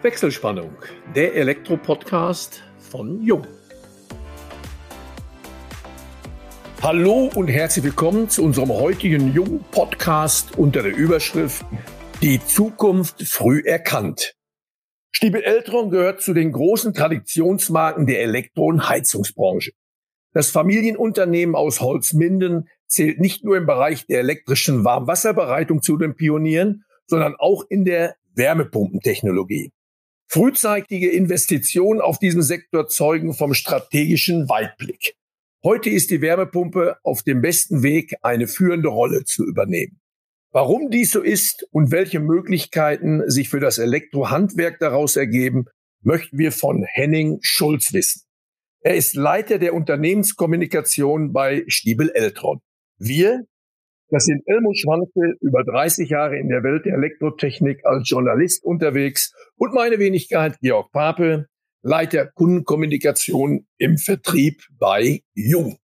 Wechselspannung, 0.00 0.70
der 1.16 1.34
Elektro-Podcast 1.34 2.62
von 2.78 3.20
Jung. 3.20 3.44
Hallo 6.80 7.28
und 7.34 7.48
herzlich 7.48 7.84
willkommen 7.84 8.28
zu 8.28 8.44
unserem 8.44 8.68
heutigen 8.68 9.34
Jung-Podcast 9.34 10.56
unter 10.56 10.84
der 10.84 10.96
Überschrift 10.96 11.66
Die 12.22 12.38
Zukunft 12.38 13.24
früh 13.24 13.60
erkannt. 13.66 14.36
Stiebel 15.10 15.42
Eltron 15.42 15.90
gehört 15.90 16.22
zu 16.22 16.32
den 16.32 16.52
großen 16.52 16.94
Traditionsmarken 16.94 18.06
der 18.06 18.22
Elektro- 18.22 18.66
und 18.66 18.88
Heizungsbranche. 18.88 19.72
Das 20.32 20.52
Familienunternehmen 20.52 21.56
aus 21.56 21.80
Holzminden 21.80 22.68
zählt 22.86 23.18
nicht 23.18 23.42
nur 23.42 23.56
im 23.56 23.66
Bereich 23.66 24.06
der 24.06 24.20
elektrischen 24.20 24.84
Warmwasserbereitung 24.84 25.82
zu 25.82 25.96
den 25.96 26.14
Pionieren, 26.14 26.84
sondern 27.08 27.34
auch 27.36 27.64
in 27.68 27.84
der 27.84 28.14
Wärmepumpentechnologie. 28.36 29.72
Frühzeitige 30.30 31.10
Investitionen 31.10 32.02
auf 32.02 32.18
diesem 32.18 32.42
Sektor 32.42 32.86
zeugen 32.88 33.32
vom 33.32 33.54
strategischen 33.54 34.46
Weitblick. 34.50 35.14
Heute 35.64 35.88
ist 35.88 36.10
die 36.10 36.20
Wärmepumpe 36.20 36.98
auf 37.02 37.22
dem 37.22 37.40
besten 37.40 37.82
Weg, 37.82 38.14
eine 38.20 38.46
führende 38.46 38.88
Rolle 38.88 39.24
zu 39.24 39.46
übernehmen. 39.46 40.00
Warum 40.52 40.90
dies 40.90 41.12
so 41.12 41.22
ist 41.22 41.66
und 41.72 41.92
welche 41.92 42.20
Möglichkeiten 42.20 43.28
sich 43.30 43.48
für 43.48 43.58
das 43.58 43.78
Elektrohandwerk 43.78 44.78
daraus 44.80 45.16
ergeben, 45.16 45.64
möchten 46.02 46.36
wir 46.36 46.52
von 46.52 46.84
Henning 46.86 47.38
Schulz 47.40 47.94
wissen. 47.94 48.22
Er 48.80 48.96
ist 48.96 49.14
Leiter 49.14 49.58
der 49.58 49.72
Unternehmenskommunikation 49.72 51.32
bei 51.32 51.64
Stiebel 51.68 52.10
Eltron. 52.14 52.60
Wir, 52.98 53.46
das 54.10 54.24
sind 54.24 54.42
Elmo 54.46 54.72
Schwanke, 54.74 55.36
über 55.40 55.64
30 55.64 56.10
Jahre 56.10 56.38
in 56.38 56.48
der 56.48 56.62
Welt 56.62 56.84
der 56.84 56.94
Elektrotechnik 56.94 57.84
als 57.84 58.08
Journalist 58.08 58.62
unterwegs 58.62 59.32
und 59.58 59.74
meine 59.74 59.98
Wenigkeit 59.98 60.58
Georg 60.60 60.90
Pape, 60.92 61.46
Leiter 61.82 62.26
Kundenkommunikation 62.26 63.66
im 63.76 63.98
Vertrieb 63.98 64.62
bei 64.78 65.22
Jung. 65.34 65.78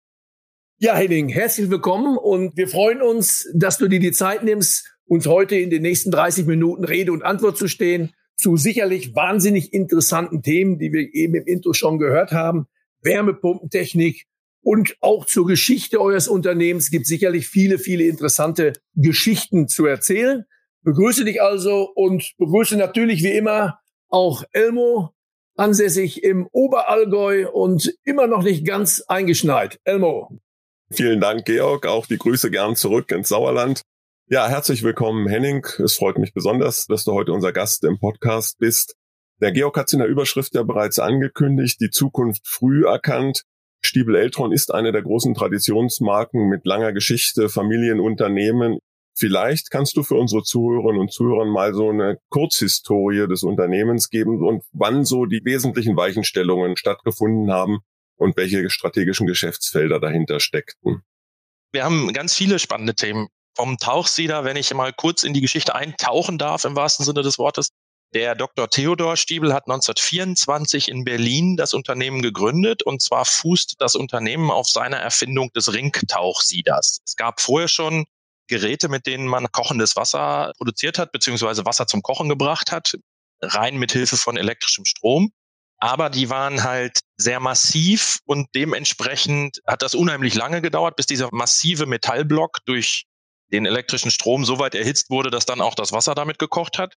Ja, 0.78 0.94
Henning, 0.94 1.28
herzlich 1.28 1.70
willkommen 1.70 2.16
und 2.16 2.56
wir 2.56 2.68
freuen 2.68 3.02
uns, 3.02 3.48
dass 3.54 3.78
du 3.78 3.88
dir 3.88 4.00
die 4.00 4.12
Zeit 4.12 4.44
nimmst, 4.44 4.96
uns 5.06 5.26
heute 5.26 5.56
in 5.56 5.70
den 5.70 5.82
nächsten 5.82 6.10
30 6.10 6.46
Minuten 6.46 6.84
Rede 6.84 7.12
und 7.12 7.22
Antwort 7.22 7.56
zu 7.56 7.68
stehen 7.68 8.12
zu 8.36 8.56
sicherlich 8.56 9.14
wahnsinnig 9.14 9.72
interessanten 9.72 10.42
Themen, 10.42 10.78
die 10.78 10.92
wir 10.92 11.14
eben 11.14 11.34
im 11.34 11.46
Intro 11.46 11.72
schon 11.74 11.98
gehört 11.98 12.32
haben. 12.32 12.66
Wärmepumpentechnik, 13.02 14.26
und 14.62 14.96
auch 15.00 15.26
zur 15.26 15.46
Geschichte 15.46 16.00
eures 16.00 16.28
Unternehmens 16.28 16.90
gibt 16.90 17.06
sicherlich 17.06 17.48
viele, 17.48 17.78
viele 17.78 18.04
interessante 18.04 18.74
Geschichten 18.94 19.66
zu 19.66 19.86
erzählen. 19.86 20.44
Begrüße 20.84 21.24
dich 21.24 21.40
also 21.40 21.90
und 21.94 22.34
begrüße 22.38 22.76
natürlich 22.76 23.22
wie 23.22 23.32
immer 23.32 23.78
auch 24.08 24.42
Elmo, 24.52 25.10
ansässig 25.56 26.24
im 26.24 26.48
Oberallgäu 26.50 27.48
und 27.48 27.94
immer 28.04 28.26
noch 28.26 28.42
nicht 28.42 28.66
ganz 28.66 29.02
eingeschneit. 29.06 29.80
Elmo. 29.84 30.40
Vielen 30.90 31.20
Dank, 31.20 31.44
Georg. 31.44 31.86
Auch 31.86 32.06
die 32.06 32.18
Grüße 32.18 32.50
gern 32.50 32.76
zurück 32.76 33.12
ins 33.12 33.28
Sauerland. 33.28 33.82
Ja, 34.28 34.48
herzlich 34.48 34.82
willkommen, 34.82 35.28
Henning. 35.28 35.64
Es 35.78 35.94
freut 35.94 36.18
mich 36.18 36.34
besonders, 36.34 36.86
dass 36.86 37.04
du 37.04 37.12
heute 37.12 37.32
unser 37.32 37.52
Gast 37.52 37.84
im 37.84 37.98
Podcast 37.98 38.58
bist. 38.58 38.96
Der 39.40 39.52
Georg 39.52 39.76
hat 39.76 39.86
es 39.86 39.92
in 39.92 40.00
der 40.00 40.08
Überschrift 40.08 40.54
ja 40.54 40.62
bereits 40.62 40.98
angekündigt, 40.98 41.80
die 41.80 41.90
Zukunft 41.90 42.46
früh 42.46 42.86
erkannt. 42.86 43.44
Stiebel 43.84 44.16
Eltron 44.16 44.52
ist 44.52 44.72
eine 44.72 44.92
der 44.92 45.02
großen 45.02 45.34
Traditionsmarken 45.34 46.48
mit 46.48 46.64
langer 46.64 46.92
Geschichte, 46.92 47.48
Familienunternehmen. 47.48 48.78
Vielleicht 49.14 49.70
kannst 49.70 49.96
du 49.96 50.02
für 50.02 50.14
unsere 50.14 50.42
Zuhörerinnen 50.42 51.00
und 51.00 51.12
Zuhörer 51.12 51.44
mal 51.44 51.74
so 51.74 51.90
eine 51.90 52.18
Kurzhistorie 52.30 53.28
des 53.28 53.42
Unternehmens 53.42 54.08
geben 54.08 54.42
und 54.42 54.64
wann 54.72 55.04
so 55.04 55.26
die 55.26 55.44
wesentlichen 55.44 55.96
Weichenstellungen 55.96 56.76
stattgefunden 56.76 57.52
haben 57.52 57.80
und 58.16 58.36
welche 58.36 58.70
strategischen 58.70 59.26
Geschäftsfelder 59.26 60.00
dahinter 60.00 60.40
steckten. 60.40 61.02
Wir 61.72 61.84
haben 61.84 62.12
ganz 62.12 62.34
viele 62.34 62.58
spannende 62.58 62.94
Themen. 62.94 63.28
Vom 63.54 63.76
Tauchsieder, 63.76 64.44
wenn 64.44 64.56
ich 64.56 64.72
mal 64.72 64.92
kurz 64.94 65.24
in 65.24 65.34
die 65.34 65.42
Geschichte 65.42 65.74
eintauchen 65.74 66.38
darf, 66.38 66.64
im 66.64 66.74
wahrsten 66.74 67.04
Sinne 67.04 67.22
des 67.22 67.38
Wortes, 67.38 67.68
der 68.14 68.34
Dr. 68.34 68.68
Theodor 68.68 69.16
Stiebel 69.16 69.54
hat 69.54 69.64
1924 69.68 70.88
in 70.88 71.04
Berlin 71.04 71.56
das 71.56 71.72
Unternehmen 71.72 72.20
gegründet 72.20 72.82
und 72.82 73.00
zwar 73.00 73.24
fußt 73.24 73.76
das 73.78 73.94
Unternehmen 73.94 74.50
auf 74.50 74.68
seiner 74.68 74.98
Erfindung 74.98 75.50
des 75.52 75.72
Ringtauchsieders. 75.72 77.00
Es 77.06 77.16
gab 77.16 77.40
vorher 77.40 77.68
schon 77.68 78.04
Geräte, 78.48 78.88
mit 78.88 79.06
denen 79.06 79.26
man 79.26 79.50
kochendes 79.52 79.96
Wasser 79.96 80.52
produziert 80.56 80.98
hat, 80.98 81.12
beziehungsweise 81.12 81.64
Wasser 81.64 81.86
zum 81.86 82.02
Kochen 82.02 82.28
gebracht 82.28 82.72
hat, 82.72 82.96
rein 83.40 83.76
mit 83.76 83.92
Hilfe 83.92 84.16
von 84.16 84.36
elektrischem 84.36 84.84
Strom. 84.84 85.32
Aber 85.78 86.10
die 86.10 86.30
waren 86.30 86.62
halt 86.62 87.00
sehr 87.16 87.40
massiv 87.40 88.20
und 88.24 88.48
dementsprechend 88.54 89.58
hat 89.66 89.82
das 89.82 89.96
unheimlich 89.96 90.34
lange 90.34 90.62
gedauert, 90.62 90.94
bis 90.96 91.06
dieser 91.06 91.28
massive 91.32 91.86
Metallblock 91.86 92.58
durch 92.66 93.06
den 93.52 93.66
elektrischen 93.66 94.10
Strom 94.10 94.44
so 94.44 94.58
weit 94.58 94.74
erhitzt 94.74 95.10
wurde, 95.10 95.30
dass 95.30 95.44
dann 95.44 95.60
auch 95.60 95.74
das 95.74 95.92
Wasser 95.92 96.14
damit 96.14 96.38
gekocht 96.38 96.78
hat. 96.78 96.94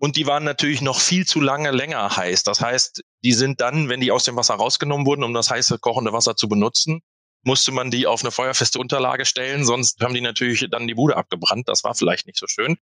Und 0.00 0.16
die 0.16 0.26
waren 0.26 0.44
natürlich 0.44 0.80
noch 0.80 1.00
viel 1.00 1.26
zu 1.26 1.40
lange 1.40 1.72
länger 1.72 2.16
heiß. 2.16 2.44
Das 2.44 2.60
heißt, 2.60 3.02
die 3.24 3.32
sind 3.32 3.60
dann, 3.60 3.88
wenn 3.88 4.00
die 4.00 4.12
aus 4.12 4.24
dem 4.24 4.36
Wasser 4.36 4.54
rausgenommen 4.54 5.04
wurden, 5.04 5.24
um 5.24 5.34
das 5.34 5.50
heiße 5.50 5.78
kochende 5.80 6.12
Wasser 6.12 6.36
zu 6.36 6.48
benutzen, 6.48 7.00
musste 7.42 7.72
man 7.72 7.90
die 7.90 8.06
auf 8.06 8.22
eine 8.22 8.30
feuerfeste 8.30 8.78
Unterlage 8.78 9.24
stellen, 9.24 9.64
sonst 9.64 10.00
haben 10.00 10.14
die 10.14 10.20
natürlich 10.20 10.66
dann 10.70 10.86
die 10.86 10.94
Bude 10.94 11.16
abgebrannt. 11.16 11.68
Das 11.68 11.84
war 11.84 11.94
vielleicht 11.94 12.26
nicht 12.26 12.38
so 12.38 12.46
schön. 12.46 12.76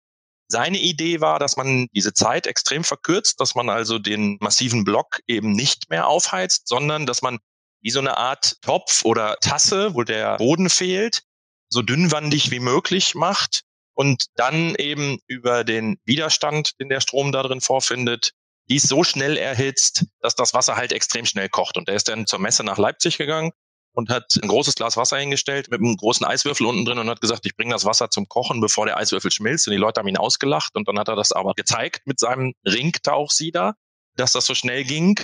Seine 0.47 0.77
Idee 0.77 1.21
war, 1.21 1.39
dass 1.39 1.57
man 1.57 1.87
diese 1.95 2.13
Zeit 2.13 2.47
extrem 2.47 2.83
verkürzt, 2.83 3.39
dass 3.39 3.55
man 3.55 3.69
also 3.69 3.97
den 3.97 4.37
massiven 4.39 4.83
Block 4.83 5.19
eben 5.25 5.53
nicht 5.53 5.89
mehr 5.89 6.07
aufheizt, 6.07 6.67
sondern 6.67 7.05
dass 7.05 7.21
man 7.21 7.39
wie 7.81 7.89
so 7.89 7.99
eine 7.99 8.17
Art 8.17 8.61
Topf 8.61 9.03
oder 9.03 9.37
Tasse, 9.41 9.95
wo 9.95 10.03
der 10.03 10.37
Boden 10.37 10.69
fehlt, 10.69 11.23
so 11.69 11.81
dünnwandig 11.81 12.51
wie 12.51 12.59
möglich 12.59 13.15
macht 13.15 13.63
und 13.93 14.25
dann 14.35 14.75
eben 14.75 15.19
über 15.27 15.63
den 15.63 15.97
Widerstand, 16.05 16.79
den 16.79 16.89
der 16.89 17.01
Strom 17.01 17.31
da 17.31 17.43
drin 17.43 17.61
vorfindet, 17.61 18.31
dies 18.69 18.83
so 18.83 19.03
schnell 19.03 19.37
erhitzt, 19.37 20.05
dass 20.21 20.35
das 20.35 20.53
Wasser 20.53 20.75
halt 20.75 20.93
extrem 20.93 21.25
schnell 21.25 21.49
kocht. 21.49 21.77
Und 21.77 21.89
er 21.89 21.95
ist 21.95 22.07
dann 22.07 22.27
zur 22.27 22.39
Messe 22.39 22.63
nach 22.63 22.77
Leipzig 22.77 23.17
gegangen 23.17 23.51
und 23.93 24.09
hat 24.09 24.37
ein 24.41 24.47
großes 24.47 24.75
Glas 24.75 24.97
Wasser 24.97 25.17
hingestellt 25.17 25.69
mit 25.69 25.79
einem 25.79 25.95
großen 25.95 26.25
Eiswürfel 26.25 26.65
unten 26.65 26.85
drin 26.85 26.99
und 26.99 27.09
hat 27.09 27.21
gesagt, 27.21 27.45
ich 27.45 27.55
bringe 27.55 27.73
das 27.73 27.85
Wasser 27.85 28.09
zum 28.09 28.27
Kochen, 28.27 28.59
bevor 28.59 28.85
der 28.85 28.97
Eiswürfel 28.97 29.31
schmilzt. 29.31 29.67
Und 29.67 29.71
die 29.71 29.77
Leute 29.77 29.99
haben 29.99 30.07
ihn 30.07 30.17
ausgelacht 30.17 30.75
und 30.75 30.87
dann 30.87 30.99
hat 30.99 31.07
er 31.07 31.15
das 31.15 31.31
aber 31.31 31.53
gezeigt 31.53 32.01
mit 32.05 32.19
seinem 32.19 32.53
Ringtauchsieder, 32.65 33.75
dass 34.15 34.33
das 34.33 34.45
so 34.45 34.55
schnell 34.55 34.83
ging. 34.83 35.19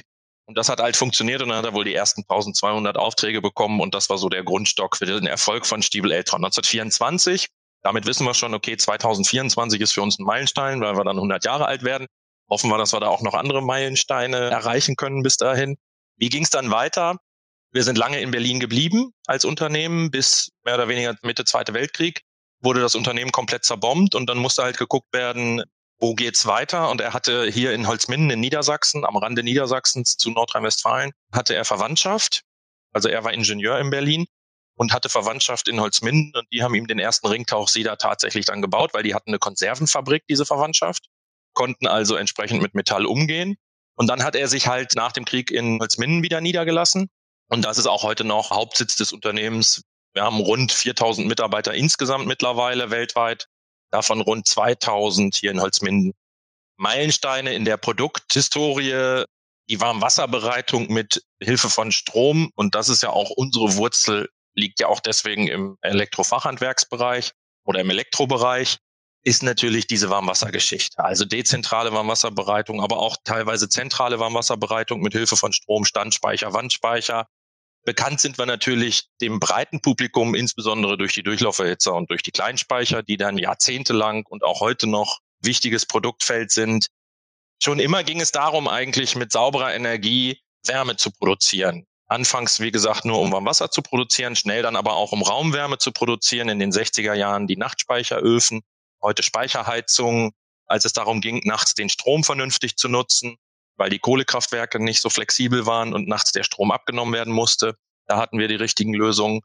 Und 0.46 0.58
das 0.58 0.70
hat 0.70 0.80
halt 0.80 0.96
funktioniert 0.96 1.42
und 1.42 1.50
dann 1.50 1.60
hat 1.60 1.66
er 1.66 1.74
wohl 1.74 1.86
die 1.86 1.94
ersten 1.94 2.22
1200 2.22 2.98
Aufträge 2.98 3.42
bekommen 3.42 3.82
und 3.82 3.94
das 3.94 4.10
war 4.10 4.18
so 4.18 4.30
der 4.30 4.44
Grundstock 4.44 4.98
für 4.98 5.06
den 5.06 5.28
Erfolg 5.28 5.66
von 5.66 5.84
Stiebel 5.84 6.12
Eltron. 6.12 6.44
1924 6.44 7.50
damit 7.82 8.06
wissen 8.06 8.26
wir 8.26 8.34
schon, 8.34 8.54
okay, 8.54 8.76
2024 8.76 9.80
ist 9.82 9.94
für 9.94 10.02
uns 10.02 10.20
ein 10.20 10.26
Meilenstein, 10.26 10.82
weil 10.82 10.98
wir 10.98 11.04
dann 11.04 11.16
100 11.16 11.46
Jahre 11.46 11.66
alt 11.66 11.84
werden. 11.84 12.08
Hoffen 12.50 12.70
wir, 12.70 12.78
dass 12.78 12.94
wir 12.94 13.00
da 13.00 13.08
auch 13.08 13.22
noch 13.22 13.36
andere 13.36 13.62
Meilensteine 13.62 14.38
erreichen 14.50 14.96
können 14.96 15.24
bis 15.24 15.38
dahin. 15.38 15.78
Wie 16.18 16.30
ging 16.30 16.44
es 16.44 16.50
dann 16.50 16.72
weiter? 16.72 17.18
Wir 17.72 17.84
sind 17.84 17.98
lange 17.98 18.20
in 18.20 18.32
Berlin 18.32 18.60
geblieben 18.60 19.14
als 19.28 19.46
Unternehmen 19.46 20.10
bis 20.10 20.52
mehr 20.66 20.76
oder 20.76 20.88
weniger 20.88 21.16
Mitte 21.22 21.46
Zweite 21.46 21.74
Weltkrieg. 21.74 22.22
Wurde 22.62 22.82
das 22.82 22.96
Unternehmen 22.96 23.32
komplett 23.32 23.64
zerbombt 23.64 24.16
und 24.16 24.28
dann 24.28 24.40
musste 24.40 24.64
halt 24.64 24.78
geguckt 24.78 25.14
werden, 25.14 25.64
wo 26.00 26.16
geht's 26.16 26.46
weiter? 26.46 26.90
Und 26.90 27.02
er 27.02 27.14
hatte 27.14 27.46
hier 27.46 27.74
in 27.74 27.88
Holzminden 27.88 28.32
in 28.32 28.40
Niedersachsen, 28.40 29.06
am 29.06 29.18
Rande 29.18 29.44
Niedersachsens 29.44 30.18
zu 30.18 30.32
Nordrhein-Westfalen, 30.32 31.12
hatte 31.32 31.56
er 31.56 31.66
Verwandtschaft. 31.66 32.42
Also 32.92 33.08
er 33.08 33.24
war 33.24 33.34
Ingenieur 33.34 33.80
in 33.80 33.90
Berlin 33.92 34.26
und 34.76 34.94
hatte 34.94 35.10
Verwandtschaft 35.10 35.68
in 35.68 35.80
Holzminden 35.80 36.34
und 36.36 36.48
die 36.52 36.64
haben 36.64 36.74
ihm 36.74 36.88
den 36.88 37.00
ersten 37.00 37.28
Ringtauchsieder 37.28 37.98
tatsächlich 37.98 38.46
dann 38.46 38.62
gebaut, 38.62 38.94
weil 38.94 39.04
die 39.04 39.14
hatten 39.14 39.30
eine 39.30 39.40
Konservenfabrik, 39.40 40.24
diese 40.28 40.46
Verwandtschaft, 40.46 41.06
konnten 41.54 41.86
also 41.86 42.16
entsprechend 42.16 42.62
mit 42.62 42.74
Metall 42.74 43.06
umgehen. 43.06 43.58
Und 43.96 44.08
dann 44.08 44.24
hat 44.24 44.36
er 44.36 44.48
sich 44.48 44.68
halt 44.68 44.96
nach 44.96 45.12
dem 45.12 45.26
Krieg 45.26 45.52
in 45.52 45.80
Holzminden 45.80 46.24
wieder 46.24 46.40
niedergelassen. 46.40 47.10
Und 47.50 47.66
das 47.66 47.78
ist 47.78 47.88
auch 47.88 48.04
heute 48.04 48.24
noch 48.24 48.52
Hauptsitz 48.52 48.96
des 48.96 49.12
Unternehmens. 49.12 49.84
Wir 50.14 50.24
haben 50.24 50.40
rund 50.40 50.72
4000 50.72 51.28
Mitarbeiter 51.28 51.74
insgesamt 51.74 52.28
mittlerweile 52.28 52.92
weltweit, 52.92 53.48
davon 53.92 54.22
rund 54.22 54.48
2000 54.48 55.36
hier 55.36 55.52
in 55.52 55.62
Holzminden. 55.62 56.14
Meilensteine 56.78 57.54
in 57.54 57.66
der 57.66 57.78
Produkthistorie, 57.78 59.26
die 59.70 59.82
Warmwasserbereitung 59.82 60.92
mit 60.92 61.24
Hilfe 61.42 61.70
von 61.70 61.92
Strom. 61.92 62.52
Und 62.56 62.76
das 62.76 62.90
ist 62.90 63.04
ja 63.04 63.10
auch 63.10 63.30
unsere 63.32 63.76
Wurzel 63.76 64.30
liegt 64.56 64.80
ja 64.80 64.88
auch 64.88 65.00
deswegen 65.00 65.48
im 65.48 65.78
Elektrofachhandwerksbereich 65.82 67.32
oder 67.66 67.82
im 67.82 67.90
Elektrobereich, 67.90 68.78
ist 69.24 69.44
natürlich 69.44 69.88
diese 69.88 70.10
Warmwassergeschichte. 70.10 71.04
Also 71.04 71.26
dezentrale 71.26 71.92
Warmwasserbereitung, 71.94 72.82
aber 72.82 72.98
auch 72.98 73.18
teilweise 73.24 73.68
zentrale 73.68 74.20
Warmwasserbereitung 74.20 75.02
mit 75.02 75.14
Hilfe 75.14 75.36
von 75.36 75.52
Strom, 75.52 75.86
Standspeicher, 75.86 76.54
Wandspeicher. 76.54 77.28
Bekannt 77.86 78.20
sind 78.20 78.38
wir 78.38 78.46
natürlich 78.46 79.06
dem 79.22 79.40
breiten 79.40 79.82
Publikum, 79.82 80.36
insbesondere 80.36 80.98
durch 80.98 81.14
die 81.14 81.24
Durchlauferhitzer 81.24 81.94
und 81.94 82.10
durch 82.10 82.22
die 82.22 82.32
Kleinspeicher, 82.32 83.04
die 83.04 83.18
dann 83.18 83.38
jahrzehntelang 83.38 84.26
und 84.26 84.44
auch 84.44 84.60
heute 84.60 84.88
noch 84.88 85.20
wichtiges 85.42 85.86
Produktfeld 85.86 86.52
sind. 86.52 86.88
Schon 87.62 87.80
immer 87.80 88.04
ging 88.04 88.22
es 88.22 88.32
darum, 88.32 88.68
eigentlich 88.68 89.16
mit 89.16 89.32
sauberer 89.32 89.74
Energie 89.74 90.40
Wärme 90.66 90.98
zu 90.98 91.12
produzieren. 91.12 91.86
Anfangs, 92.08 92.60
wie 92.60 92.72
gesagt, 92.72 93.06
nur 93.06 93.20
um 93.20 93.32
Wasser 93.32 93.70
zu 93.70 93.82
produzieren, 93.82 94.36
schnell 94.36 94.64
dann 94.64 94.76
aber 94.76 94.96
auch 94.96 95.12
um 95.12 95.22
Raumwärme 95.22 95.78
zu 95.78 95.92
produzieren. 95.92 96.50
In 96.50 96.60
den 96.60 96.72
60er 96.72 97.14
Jahren 97.14 97.48
die 97.48 97.56
Nachtspeicheröfen, 97.56 98.62
heute 99.02 99.24
Speicherheizungen, 99.24 100.32
als 100.66 100.86
es 100.86 100.94
darum 100.94 101.22
ging, 101.22 101.42
nachts 101.46 101.76
den 101.76 101.90
Strom 101.90 102.24
vernünftig 102.24 102.78
zu 102.78 102.90
nutzen, 102.90 103.38
weil 103.80 103.90
die 103.90 104.00
Kohlekraftwerke 104.00 104.84
nicht 104.84 105.02
so 105.02 105.10
flexibel 105.10 105.66
waren 105.66 105.94
und 105.94 106.08
nachts 106.08 106.34
der 106.34 106.44
Strom 106.44 106.70
abgenommen 106.70 107.14
werden 107.14 107.34
musste. 107.34 107.76
Da 108.06 108.18
hatten 108.18 108.38
wir 108.38 108.50
die 108.50 108.56
richtigen 108.56 108.94
Lösungen. 108.94 109.40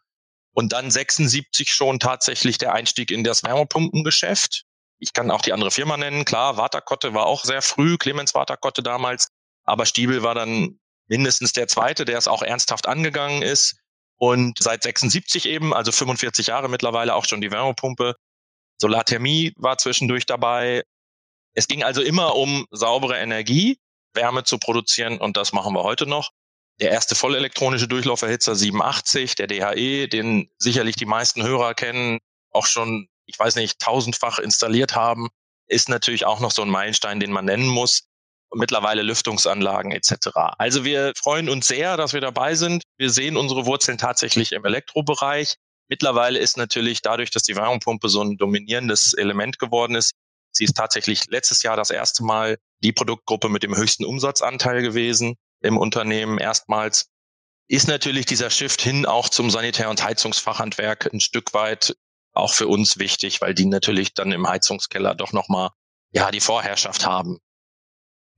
Und 0.52 0.72
dann 0.72 0.90
76 0.90 1.72
schon 1.72 2.00
tatsächlich 2.00 2.58
der 2.58 2.74
Einstieg 2.74 3.10
in 3.10 3.22
das 3.22 3.44
Wärmepumpengeschäft. 3.44 4.64
Ich 4.98 5.12
kann 5.12 5.30
auch 5.30 5.42
die 5.42 5.52
andere 5.52 5.70
Firma 5.70 5.96
nennen. 5.96 6.24
Klar, 6.24 6.56
Waterkotte 6.56 7.14
war 7.14 7.26
auch 7.26 7.44
sehr 7.44 7.62
früh, 7.62 7.96
Clemens 7.96 8.34
Waterkotte 8.34 8.82
damals. 8.82 9.28
Aber 9.64 9.86
Stiebel 9.86 10.22
war 10.24 10.34
dann 10.34 10.80
mindestens 11.06 11.52
der 11.52 11.68
zweite, 11.68 12.04
der 12.04 12.18
es 12.18 12.28
auch 12.28 12.42
ernsthaft 12.42 12.88
angegangen 12.88 13.42
ist. 13.42 13.76
Und 14.16 14.58
seit 14.60 14.82
76 14.82 15.46
eben, 15.46 15.72
also 15.72 15.92
45 15.92 16.48
Jahre 16.48 16.68
mittlerweile 16.68 17.14
auch 17.14 17.24
schon 17.24 17.40
die 17.40 17.52
Wärmepumpe. 17.52 18.14
Solarthermie 18.78 19.52
war 19.56 19.78
zwischendurch 19.78 20.26
dabei. 20.26 20.82
Es 21.52 21.68
ging 21.68 21.84
also 21.84 22.02
immer 22.02 22.34
um 22.34 22.66
saubere 22.70 23.18
Energie, 23.18 23.78
Wärme 24.14 24.44
zu 24.44 24.58
produzieren 24.58 25.18
und 25.18 25.36
das 25.36 25.52
machen 25.52 25.74
wir 25.74 25.82
heute 25.82 26.06
noch. 26.06 26.30
Der 26.80 26.90
erste 26.90 27.14
vollelektronische 27.14 27.86
Durchlauferhitzer 27.86 28.56
87, 28.56 29.36
der 29.36 29.46
DHE, 29.46 30.08
den 30.08 30.50
sicherlich 30.58 30.96
die 30.96 31.06
meisten 31.06 31.42
Hörer 31.42 31.74
kennen, 31.74 32.18
auch 32.50 32.66
schon, 32.66 33.08
ich 33.26 33.38
weiß 33.38 33.56
nicht, 33.56 33.78
tausendfach 33.78 34.38
installiert 34.38 34.96
haben, 34.96 35.28
ist 35.66 35.88
natürlich 35.88 36.26
auch 36.26 36.40
noch 36.40 36.50
so 36.50 36.62
ein 36.62 36.68
Meilenstein, 36.68 37.20
den 37.20 37.32
man 37.32 37.44
nennen 37.44 37.68
muss 37.68 38.08
mittlerweile 38.54 39.02
Lüftungsanlagen 39.02 39.92
etc. 39.92 40.28
Also 40.58 40.84
wir 40.84 41.12
freuen 41.16 41.48
uns 41.48 41.66
sehr, 41.66 41.96
dass 41.96 42.12
wir 42.12 42.20
dabei 42.20 42.54
sind. 42.54 42.82
Wir 42.96 43.10
sehen 43.10 43.36
unsere 43.36 43.66
Wurzeln 43.66 43.98
tatsächlich 43.98 44.52
im 44.52 44.64
Elektrobereich. 44.64 45.56
Mittlerweile 45.88 46.38
ist 46.38 46.56
natürlich 46.56 47.02
dadurch, 47.02 47.30
dass 47.30 47.42
die 47.42 47.56
Wärmepumpe 47.56 48.08
so 48.08 48.22
ein 48.22 48.36
dominierendes 48.36 49.12
Element 49.14 49.58
geworden 49.58 49.94
ist, 49.94 50.12
sie 50.52 50.64
ist 50.64 50.76
tatsächlich 50.76 51.26
letztes 51.28 51.62
Jahr 51.62 51.76
das 51.76 51.90
erste 51.90 52.24
Mal 52.24 52.56
die 52.84 52.92
Produktgruppe 52.92 53.48
mit 53.48 53.62
dem 53.62 53.76
höchsten 53.76 54.04
Umsatzanteil 54.04 54.82
gewesen 54.82 55.34
im 55.60 55.76
Unternehmen 55.78 56.38
erstmals. 56.38 57.06
Ist 57.66 57.88
natürlich 57.88 58.26
dieser 58.26 58.50
Shift 58.50 58.82
hin 58.82 59.06
auch 59.06 59.28
zum 59.28 59.50
Sanitär- 59.50 59.90
und 59.90 60.04
Heizungsfachhandwerk 60.04 61.12
ein 61.12 61.20
Stück 61.20 61.54
weit 61.54 61.96
auch 62.32 62.52
für 62.52 62.68
uns 62.68 62.98
wichtig, 62.98 63.40
weil 63.40 63.54
die 63.54 63.64
natürlich 63.64 64.12
dann 64.14 64.32
im 64.32 64.46
Heizungskeller 64.46 65.14
doch 65.14 65.32
nochmal 65.32 65.70
ja, 66.12 66.30
die 66.30 66.40
Vorherrschaft 66.40 67.06
haben. 67.06 67.38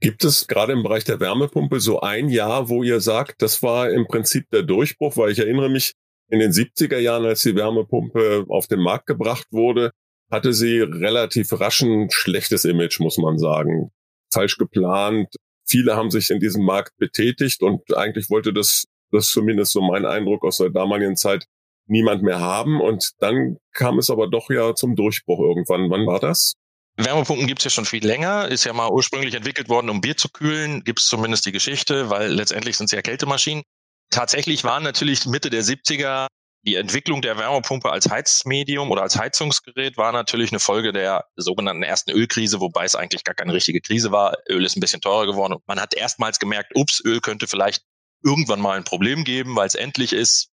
Gibt 0.00 0.24
es 0.24 0.46
gerade 0.46 0.74
im 0.74 0.82
Bereich 0.82 1.04
der 1.04 1.20
Wärmepumpe 1.20 1.80
so 1.80 2.00
ein 2.00 2.28
Jahr, 2.28 2.68
wo 2.68 2.82
ihr 2.82 3.00
sagt, 3.00 3.42
das 3.42 3.62
war 3.62 3.90
im 3.90 4.06
Prinzip 4.06 4.48
der 4.50 4.62
Durchbruch, 4.62 5.16
weil 5.16 5.30
ich 5.30 5.38
erinnere 5.38 5.70
mich, 5.70 5.94
in 6.28 6.40
den 6.40 6.50
70er 6.50 6.98
Jahren, 6.98 7.24
als 7.24 7.42
die 7.42 7.54
Wärmepumpe 7.54 8.46
auf 8.48 8.66
den 8.66 8.80
Markt 8.80 9.06
gebracht 9.06 9.46
wurde, 9.50 9.92
hatte 10.30 10.52
sie 10.52 10.80
relativ 10.80 11.52
rasch 11.52 11.82
ein 11.82 12.10
schlechtes 12.10 12.64
Image, 12.64 13.00
muss 13.00 13.16
man 13.16 13.38
sagen. 13.38 13.92
Falsch 14.32 14.58
geplant. 14.58 15.34
Viele 15.66 15.96
haben 15.96 16.10
sich 16.10 16.30
in 16.30 16.40
diesem 16.40 16.64
Markt 16.64 16.96
betätigt 16.98 17.62
und 17.62 17.96
eigentlich 17.96 18.30
wollte 18.30 18.52
das, 18.52 18.84
das 19.10 19.28
zumindest 19.30 19.72
so 19.72 19.80
mein 19.80 20.04
Eindruck 20.04 20.44
aus 20.44 20.58
der 20.58 20.70
damaligen 20.70 21.16
Zeit, 21.16 21.46
niemand 21.86 22.22
mehr 22.22 22.40
haben. 22.40 22.80
Und 22.80 23.12
dann 23.18 23.56
kam 23.72 23.98
es 23.98 24.10
aber 24.10 24.28
doch 24.28 24.50
ja 24.50 24.74
zum 24.74 24.96
Durchbruch 24.96 25.40
irgendwann. 25.40 25.90
Wann 25.90 26.06
war 26.06 26.20
das? 26.20 26.54
Wärmepumpen 26.96 27.46
gibt 27.46 27.60
es 27.60 27.64
ja 27.64 27.70
schon 27.70 27.84
viel 27.84 28.06
länger, 28.06 28.48
ist 28.48 28.64
ja 28.64 28.72
mal 28.72 28.90
ursprünglich 28.90 29.34
entwickelt 29.34 29.68
worden, 29.68 29.90
um 29.90 30.00
Bier 30.00 30.16
zu 30.16 30.30
kühlen, 30.30 30.82
gibt 30.82 31.00
es 31.00 31.06
zumindest 31.06 31.44
die 31.44 31.52
Geschichte, 31.52 32.08
weil 32.08 32.32
letztendlich 32.32 32.78
sind 32.78 32.86
es 32.86 32.92
ja 32.92 33.02
Kältemaschinen. 33.02 33.62
Tatsächlich 34.10 34.64
waren 34.64 34.82
natürlich 34.82 35.26
Mitte 35.26 35.50
der 35.50 35.62
70er 35.62 36.26
die 36.66 36.74
Entwicklung 36.74 37.22
der 37.22 37.38
Wärmepumpe 37.38 37.90
als 37.90 38.10
Heizmedium 38.10 38.90
oder 38.90 39.02
als 39.02 39.16
Heizungsgerät 39.16 39.96
war 39.96 40.10
natürlich 40.10 40.50
eine 40.50 40.58
Folge 40.58 40.92
der 40.92 41.24
sogenannten 41.36 41.84
ersten 41.84 42.10
Ölkrise, 42.10 42.60
wobei 42.60 42.84
es 42.84 42.96
eigentlich 42.96 43.22
gar 43.22 43.36
keine 43.36 43.52
richtige 43.52 43.80
Krise 43.80 44.10
war. 44.10 44.36
Öl 44.48 44.64
ist 44.64 44.76
ein 44.76 44.80
bisschen 44.80 45.00
teurer 45.00 45.26
geworden 45.26 45.54
und 45.54 45.68
man 45.68 45.80
hat 45.80 45.94
erstmals 45.94 46.40
gemerkt, 46.40 46.72
ups, 46.74 47.00
Öl 47.04 47.20
könnte 47.20 47.46
vielleicht 47.46 47.84
irgendwann 48.24 48.60
mal 48.60 48.76
ein 48.76 48.84
Problem 48.84 49.22
geben, 49.22 49.54
weil 49.54 49.68
es 49.68 49.76
endlich 49.76 50.12
ist, 50.12 50.48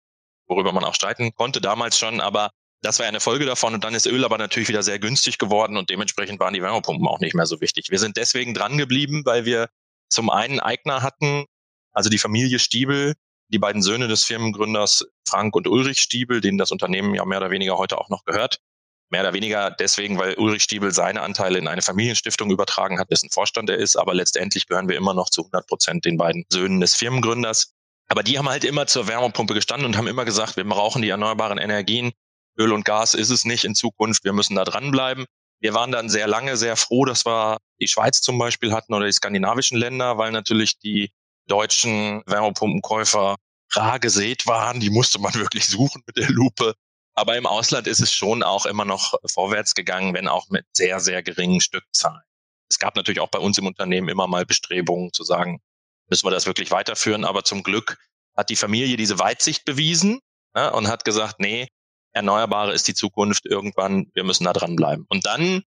worüber 0.49 0.73
man 0.73 0.83
auch 0.83 0.95
streiten 0.95 1.33
konnte 1.35 1.61
damals 1.61 1.97
schon, 1.97 2.21
aber 2.21 2.51
das 2.83 2.99
war 2.99 3.07
eine 3.07 3.21
Folge 3.21 3.47
davon 3.47 3.75
und 3.75 3.85
dann 3.85 3.95
ist 3.95 4.07
Öl 4.07 4.25
aber 4.25 4.39
natürlich 4.39 4.69
wieder 4.69 4.83
sehr 4.83 4.99
günstig 4.99 5.39
geworden 5.39 5.77
und 5.77 5.91
dementsprechend 5.91 6.41
waren 6.41 6.55
die 6.55 6.63
Wärmepumpen 6.63 7.07
auch 7.07 7.21
nicht 7.21 7.35
mehr 7.35 7.47
so 7.47 7.61
wichtig. 7.61 7.91
Wir 7.91 7.99
sind 8.01 8.17
deswegen 8.17 8.53
dran 8.53 8.79
geblieben, 8.79 9.23
weil 9.25 9.45
wir 9.45 9.69
zum 10.09 10.29
einen 10.29 10.59
Eigner 10.59 11.03
hatten, 11.03 11.45
also 11.93 12.11
die 12.11 12.19
Familie 12.19 12.59
Stiebel, 12.59 13.15
die 13.51 13.59
beiden 13.59 13.83
Söhne 13.83 14.09
des 14.09 14.25
Firmengründers 14.25 15.07
Frank 15.29 15.55
und 15.55 15.69
Ulrich 15.69 16.01
Stiebel, 16.01 16.41
denen 16.41 16.59
das 16.59 16.71
Unternehmen 16.71 17.15
ja 17.15 17.25
mehr 17.25 17.39
oder 17.39 17.51
weniger 17.51 17.77
heute 17.77 17.99
auch 17.99 18.09
noch 18.09 18.25
gehört. 18.25 18.61
Mehr 19.11 19.23
oder 19.23 19.33
weniger 19.33 19.73
deswegen, 19.73 20.19
weil 20.19 20.35
Ulrich 20.35 20.63
Stiebel 20.63 20.93
seine 20.93 21.23
Anteile 21.23 21.59
in 21.59 21.67
eine 21.67 21.83
Familienstiftung 21.83 22.51
übertragen 22.51 23.01
hat, 23.01 23.11
dessen 23.11 23.29
Vorstand 23.31 23.69
er 23.69 23.77
ist. 23.77 23.97
Aber 23.97 24.15
letztendlich 24.15 24.69
gehören 24.69 24.89
wir 24.89 24.97
immer 24.97 25.15
noch 25.15 25.31
zu 25.31 25.43
100 25.43 25.67
Prozent 25.67 26.05
den 26.05 26.17
beiden 26.17 26.45
Söhnen 26.49 26.81
des 26.81 26.95
Firmengründers. 26.95 27.73
Aber 28.07 28.23
die 28.23 28.39
haben 28.39 28.49
halt 28.49 28.65
immer 28.65 28.87
zur 28.87 29.09
Wärmepumpe 29.09 29.55
gestanden 29.55 29.87
und 29.87 29.97
haben 29.97 30.07
immer 30.07 30.25
gesagt, 30.25 30.57
wir 30.57 30.65
brauchen 30.65 31.03
die 31.03 31.09
erneuerbaren 31.09 31.59
Energien. 31.59 32.13
Öl 32.57 32.73
und 32.73 32.85
Gas 32.85 33.15
ist 33.15 33.31
es 33.31 33.45
nicht 33.45 33.65
in 33.65 33.75
Zukunft. 33.75 34.25
Wir 34.25 34.33
müssen 34.33 34.55
da 34.55 34.65
dranbleiben. 34.65 35.27
Wir 35.61 35.75
waren 35.75 35.93
dann 35.93 36.09
sehr 36.09 36.27
lange 36.27 36.57
sehr 36.57 36.77
froh, 36.77 37.05
dass 37.05 37.27
wir 37.27 37.59
die 37.81 37.89
Schweiz 37.89 38.21
zum 38.21 38.39
Beispiel 38.39 38.73
hatten 38.73 38.95
oder 38.95 39.07
die 39.07 39.13
skandinavischen 39.13 39.77
Länder, 39.77 40.19
weil 40.19 40.33
natürlich 40.33 40.79
die 40.79 41.11
deutschen 41.51 42.23
Wärmepumpenkäufer 42.27 43.37
rar 43.73 43.99
gesät 43.99 44.47
waren. 44.47 44.81
Die 44.81 44.91
musste 44.91 45.19
man 45.19 45.35
wirklich 45.35 45.67
suchen 45.67 46.03
mit 46.07 46.17
der 46.17 46.31
Lupe. 46.31 46.75
Aber 47.15 47.37
im 47.37 47.47
Ausland 47.47 47.87
ist 47.87 48.01
es 48.01 48.13
schon 48.13 48.43
auch 48.43 48.67
immer 48.67 48.85
noch 48.85 49.15
vorwärts 49.27 49.75
gegangen, 49.75 50.15
wenn 50.15 50.29
auch 50.29 50.49
mit 50.49 50.65
sehr, 50.73 51.01
sehr 51.01 51.23
geringen 51.23 51.61
Stückzahlen. 51.61 52.23
Es 52.71 52.79
gab 52.79 52.97
natürlich 52.97 53.21
auch 53.21 53.31
bei 53.31 53.41
uns 53.41 53.59
im 53.59 53.67
Unternehmen 53.67 54.09
immer 54.09 54.29
mal 54.29 54.47
Bestrebungen 54.47 55.13
zu 55.13 55.25
sagen, 55.25 55.61
müssen 56.09 56.25
wir 56.27 56.31
das 56.31 56.47
wirklich 56.47 56.71
weiterführen. 56.71 57.25
Aber 57.25 57.45
zum 57.45 57.63
Glück 57.63 57.99
hat 58.37 58.49
die 58.49 58.57
Familie 58.57 58.97
diese 58.97 59.19
Weitsicht 59.19 59.65
bewiesen 59.65 60.21
ja, 60.55 60.69
und 60.69 60.89
hat 60.89 61.05
gesagt, 61.05 61.41
nee, 61.41 61.69
Erneuerbare 62.13 62.73
ist 62.73 62.89
die 62.89 62.95
Zukunft 62.95 63.47
irgendwann, 63.47 64.11
wir 64.15 64.25
müssen 64.25 64.45
da 64.45 64.53
dranbleiben. 64.53 65.07
Und 65.09 65.27
dann, 65.27 65.63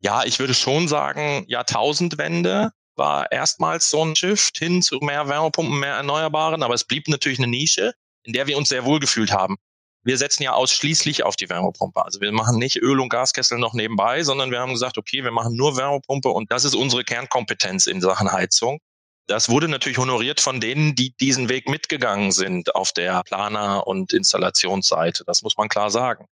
ja, 0.00 0.24
ich 0.24 0.38
würde 0.38 0.54
schon 0.54 0.88
sagen, 0.88 1.44
Jahrtausendwende 1.48 2.70
war 2.96 3.30
erstmals 3.30 3.90
so 3.90 4.04
ein 4.04 4.16
Shift 4.16 4.58
hin 4.58 4.82
zu 4.82 4.98
mehr 4.98 5.28
Wärmepumpen, 5.28 5.78
mehr 5.78 5.94
Erneuerbaren, 5.94 6.62
aber 6.62 6.74
es 6.74 6.84
blieb 6.84 7.08
natürlich 7.08 7.38
eine 7.38 7.48
Nische, 7.48 7.92
in 8.24 8.32
der 8.32 8.46
wir 8.46 8.56
uns 8.56 8.68
sehr 8.68 8.84
wohl 8.84 9.00
gefühlt 9.00 9.32
haben. 9.32 9.56
Wir 10.02 10.18
setzen 10.18 10.44
ja 10.44 10.52
ausschließlich 10.52 11.24
auf 11.24 11.34
die 11.34 11.48
Wärmepumpe. 11.48 12.04
Also 12.04 12.20
wir 12.20 12.30
machen 12.30 12.58
nicht 12.58 12.76
Öl- 12.76 13.00
und 13.00 13.08
Gaskessel 13.08 13.58
noch 13.58 13.74
nebenbei, 13.74 14.22
sondern 14.22 14.52
wir 14.52 14.60
haben 14.60 14.72
gesagt, 14.72 14.98
okay, 14.98 15.24
wir 15.24 15.32
machen 15.32 15.56
nur 15.56 15.76
Wärmepumpe 15.76 16.28
und 16.28 16.52
das 16.52 16.64
ist 16.64 16.74
unsere 16.74 17.02
Kernkompetenz 17.02 17.86
in 17.86 18.00
Sachen 18.00 18.30
Heizung. 18.30 18.78
Das 19.26 19.48
wurde 19.48 19.66
natürlich 19.66 19.98
honoriert 19.98 20.40
von 20.40 20.60
denen, 20.60 20.94
die 20.94 21.12
diesen 21.16 21.48
Weg 21.48 21.68
mitgegangen 21.68 22.30
sind 22.30 22.76
auf 22.76 22.92
der 22.92 23.24
Planer- 23.24 23.84
und 23.86 24.12
Installationsseite. 24.12 25.24
Das 25.26 25.42
muss 25.42 25.56
man 25.56 25.68
klar 25.68 25.90
sagen. 25.90 26.26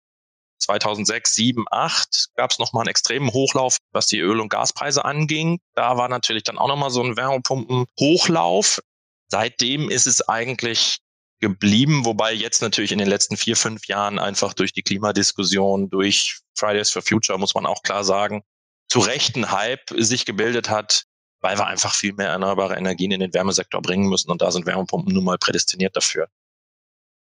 2006, 0.62 1.36
7, 1.36 1.66
8 1.70 2.30
gab 2.36 2.52
es 2.52 2.60
nochmal 2.60 2.82
einen 2.82 2.90
extremen 2.90 3.32
Hochlauf, 3.34 3.78
was 3.92 4.08
die 4.08 4.20
Öl- 4.20 4.40
und 4.40 4.50
Gaspreise 4.50 5.04
anging. 5.04 5.60
Da 5.76 5.98
war 5.98 6.10
natürlich 6.10 6.44
dann 6.44 6.58
auch 6.58 6.68
nochmal 6.68 6.92
so 6.92 7.04
ein 7.04 7.18
Wärmepumpen-Hochlauf. 7.18 8.82
Seitdem 9.28 9.90
ist 9.90 10.08
es 10.08 10.28
eigentlich 10.28 11.00
geblieben, 11.40 12.06
wobei 12.06 12.34
jetzt 12.34 12.62
natürlich 12.62 12.92
in 12.92 13.00
den 13.00 13.08
letzten 13.08 13.36
vier, 13.36 13.58
fünf 13.58 13.88
Jahren 13.88 14.20
einfach 14.20 14.54
durch 14.54 14.74
die 14.74 14.84
Klimadiskussion, 14.84 15.90
durch 15.90 16.40
Fridays 16.56 16.92
for 16.92 17.02
Future, 17.02 17.40
muss 17.40 17.56
man 17.56 17.66
auch 17.66 17.82
klar 17.82 18.04
sagen, 18.04 18.44
zu 18.88 19.00
rechten 19.00 19.52
Hype 19.52 19.90
sich 19.98 20.26
gebildet 20.26 20.70
hat, 20.70 21.06
weil 21.42 21.58
wir 21.58 21.66
einfach 21.66 21.96
viel 21.96 22.14
mehr 22.14 22.30
erneuerbare 22.30 22.76
Energien 22.76 23.12
in 23.12 23.20
den 23.20 23.34
Wärmesektor 23.34 23.82
bringen 23.82 24.08
müssen 24.08 24.30
und 24.30 24.42
da 24.42 24.52
sind 24.52 24.66
Wärmepumpen 24.68 25.14
nun 25.14 25.24
mal 25.24 25.40
prädestiniert 25.40 25.96
dafür. 25.96 26.28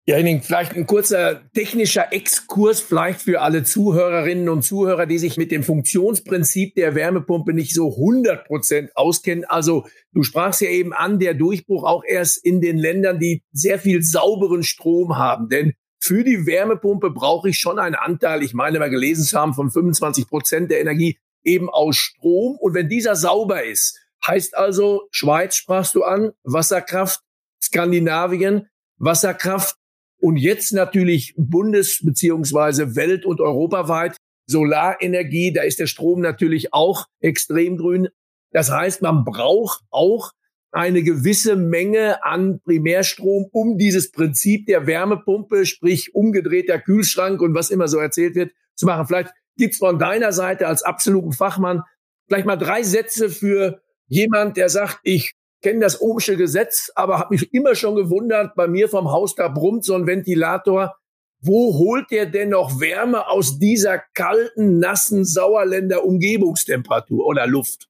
Ja, 0.07 0.19
vielleicht 0.43 0.75
ein 0.75 0.87
kurzer 0.87 1.51
technischer 1.53 2.13
Exkurs 2.13 2.83
vielleicht 2.83 3.23
für 3.23 3.41
alle 3.41 3.63
Zuhörerinnen 3.63 4.51
und 4.51 4.61
Zuhörer, 4.61 5.07
die 5.07 5.17
sich 5.17 5.39
mit 5.39 5.51
dem 5.51 5.63
Funktionsprinzip 5.63 6.75
der 6.75 6.95
Wärmepumpe 6.95 7.55
nicht 7.55 7.73
so 7.73 7.89
100 7.89 8.47
Prozent 8.47 8.95
auskennen. 8.99 9.47
Also 9.47 9.87
du 10.13 10.23
sprachst 10.23 10.61
ja 10.61 10.69
eben 10.69 10.93
an, 10.93 11.21
der 11.21 11.33
Durchbruch 11.33 11.85
auch 11.85 12.05
erst 12.07 12.45
in 12.45 12.61
den 12.61 12.77
Ländern, 12.77 13.19
die 13.19 13.45
sehr 13.53 13.79
viel 13.79 14.03
sauberen 14.03 14.63
Strom 14.63 15.17
haben. 15.17 15.49
Denn 15.49 15.73
für 15.99 16.23
die 16.23 16.45
Wärmepumpe 16.45 17.11
brauche 17.11 17.49
ich 17.49 17.59
schon 17.59 17.79
einen 17.79 17.95
Anteil, 17.95 18.43
ich 18.43 18.53
meine 18.53 18.81
mal 18.81 18.91
gelesen 18.91 19.25
zu 19.25 19.41
haben, 19.41 19.55
von 19.55 19.71
25 19.71 20.29
Prozent 20.29 20.71
der 20.71 20.83
Energie 20.83 21.19
eben 21.45 21.71
aus 21.71 21.97
Strom. 21.97 22.59
Und 22.61 22.75
wenn 22.75 22.91
dieser 22.91 23.17
sauber 23.17 23.65
ist, 23.65 23.99
heißt 24.27 24.55
also, 24.55 25.09
Schweiz 25.11 25.57
sprachst 25.57 25.95
du 25.95 26.03
an, 26.03 26.33
Wasserkraft, 26.43 27.21
Skandinavien, 27.63 28.69
Wasserkraft 28.99 29.79
und 30.25 30.39
jetzt 30.39 30.73
natürlich 30.73 31.35
bundes- 31.37 32.03
beziehungsweise 32.03 32.97
welt- 32.97 33.27
und 33.27 33.43
europaweit 33.43 34.17
Solarenergie. 34.47 35.53
Da 35.53 35.65
ist 35.65 35.81
der 35.81 35.87
Strom 35.87 36.23
natürlich 36.23 36.73
auch 36.73 37.05
extrem 37.21 37.77
grün. 37.77 38.09
Das 38.51 38.71
heißt, 38.71 39.03
man 39.03 39.27
braucht 39.27 39.83
auch 39.91 40.33
eine 40.73 41.03
gewisse 41.03 41.57
Menge 41.57 42.25
an 42.25 42.59
Primärstrom, 42.65 43.51
um 43.53 43.77
dieses 43.77 44.13
Prinzip 44.13 44.65
der 44.65 44.87
Wärmepumpe, 44.87 45.67
sprich 45.67 46.15
umgedrehter 46.15 46.79
Kühlschrank 46.79 47.43
und 47.43 47.55
was 47.55 47.69
immer 47.69 47.87
so 47.87 47.99
erzählt 47.99 48.35
wird, 48.35 48.53
zu 48.77 48.87
machen. 48.87 49.07
Vielleicht 49.07 49.35
gibt's 49.59 49.77
von 49.77 49.99
deiner 49.99 50.33
Seite 50.33 50.69
als 50.69 50.83
absoluten 50.85 51.33
Fachmann 51.33 51.83
vielleicht 52.29 52.47
mal 52.47 52.57
drei 52.57 52.83
Sätze 52.83 53.29
für 53.29 53.83
jemand, 54.07 54.57
der 54.57 54.71
sagt, 54.71 55.01
ich 55.03 55.35
kenne 55.65 55.81
das 55.81 56.01
Ohmsche 56.01 56.37
Gesetz, 56.37 56.93
aber 56.95 57.19
habe 57.19 57.35
mich 57.35 57.55
immer 57.55 57.75
schon 57.75 57.97
gewundert, 57.97 58.55
bei 58.55 58.69
mir 58.69 58.89
vom 58.89 59.11
Haus 59.11 59.35
da 59.35 59.49
brummt 59.49 59.85
so 59.85 59.95
ein 59.95 60.07
Ventilator. 60.07 60.95
Wo 61.41 61.79
holt 61.79 62.11
der 62.11 62.27
denn 62.27 62.51
noch 62.51 62.81
Wärme 62.81 63.29
aus 63.29 63.59
dieser 63.59 63.99
kalten, 63.99 64.79
nassen 64.79 65.25
Sauerländer 65.25 66.05
Umgebungstemperatur 66.05 67.25
oder 67.25 67.47
Luft? 67.47 67.89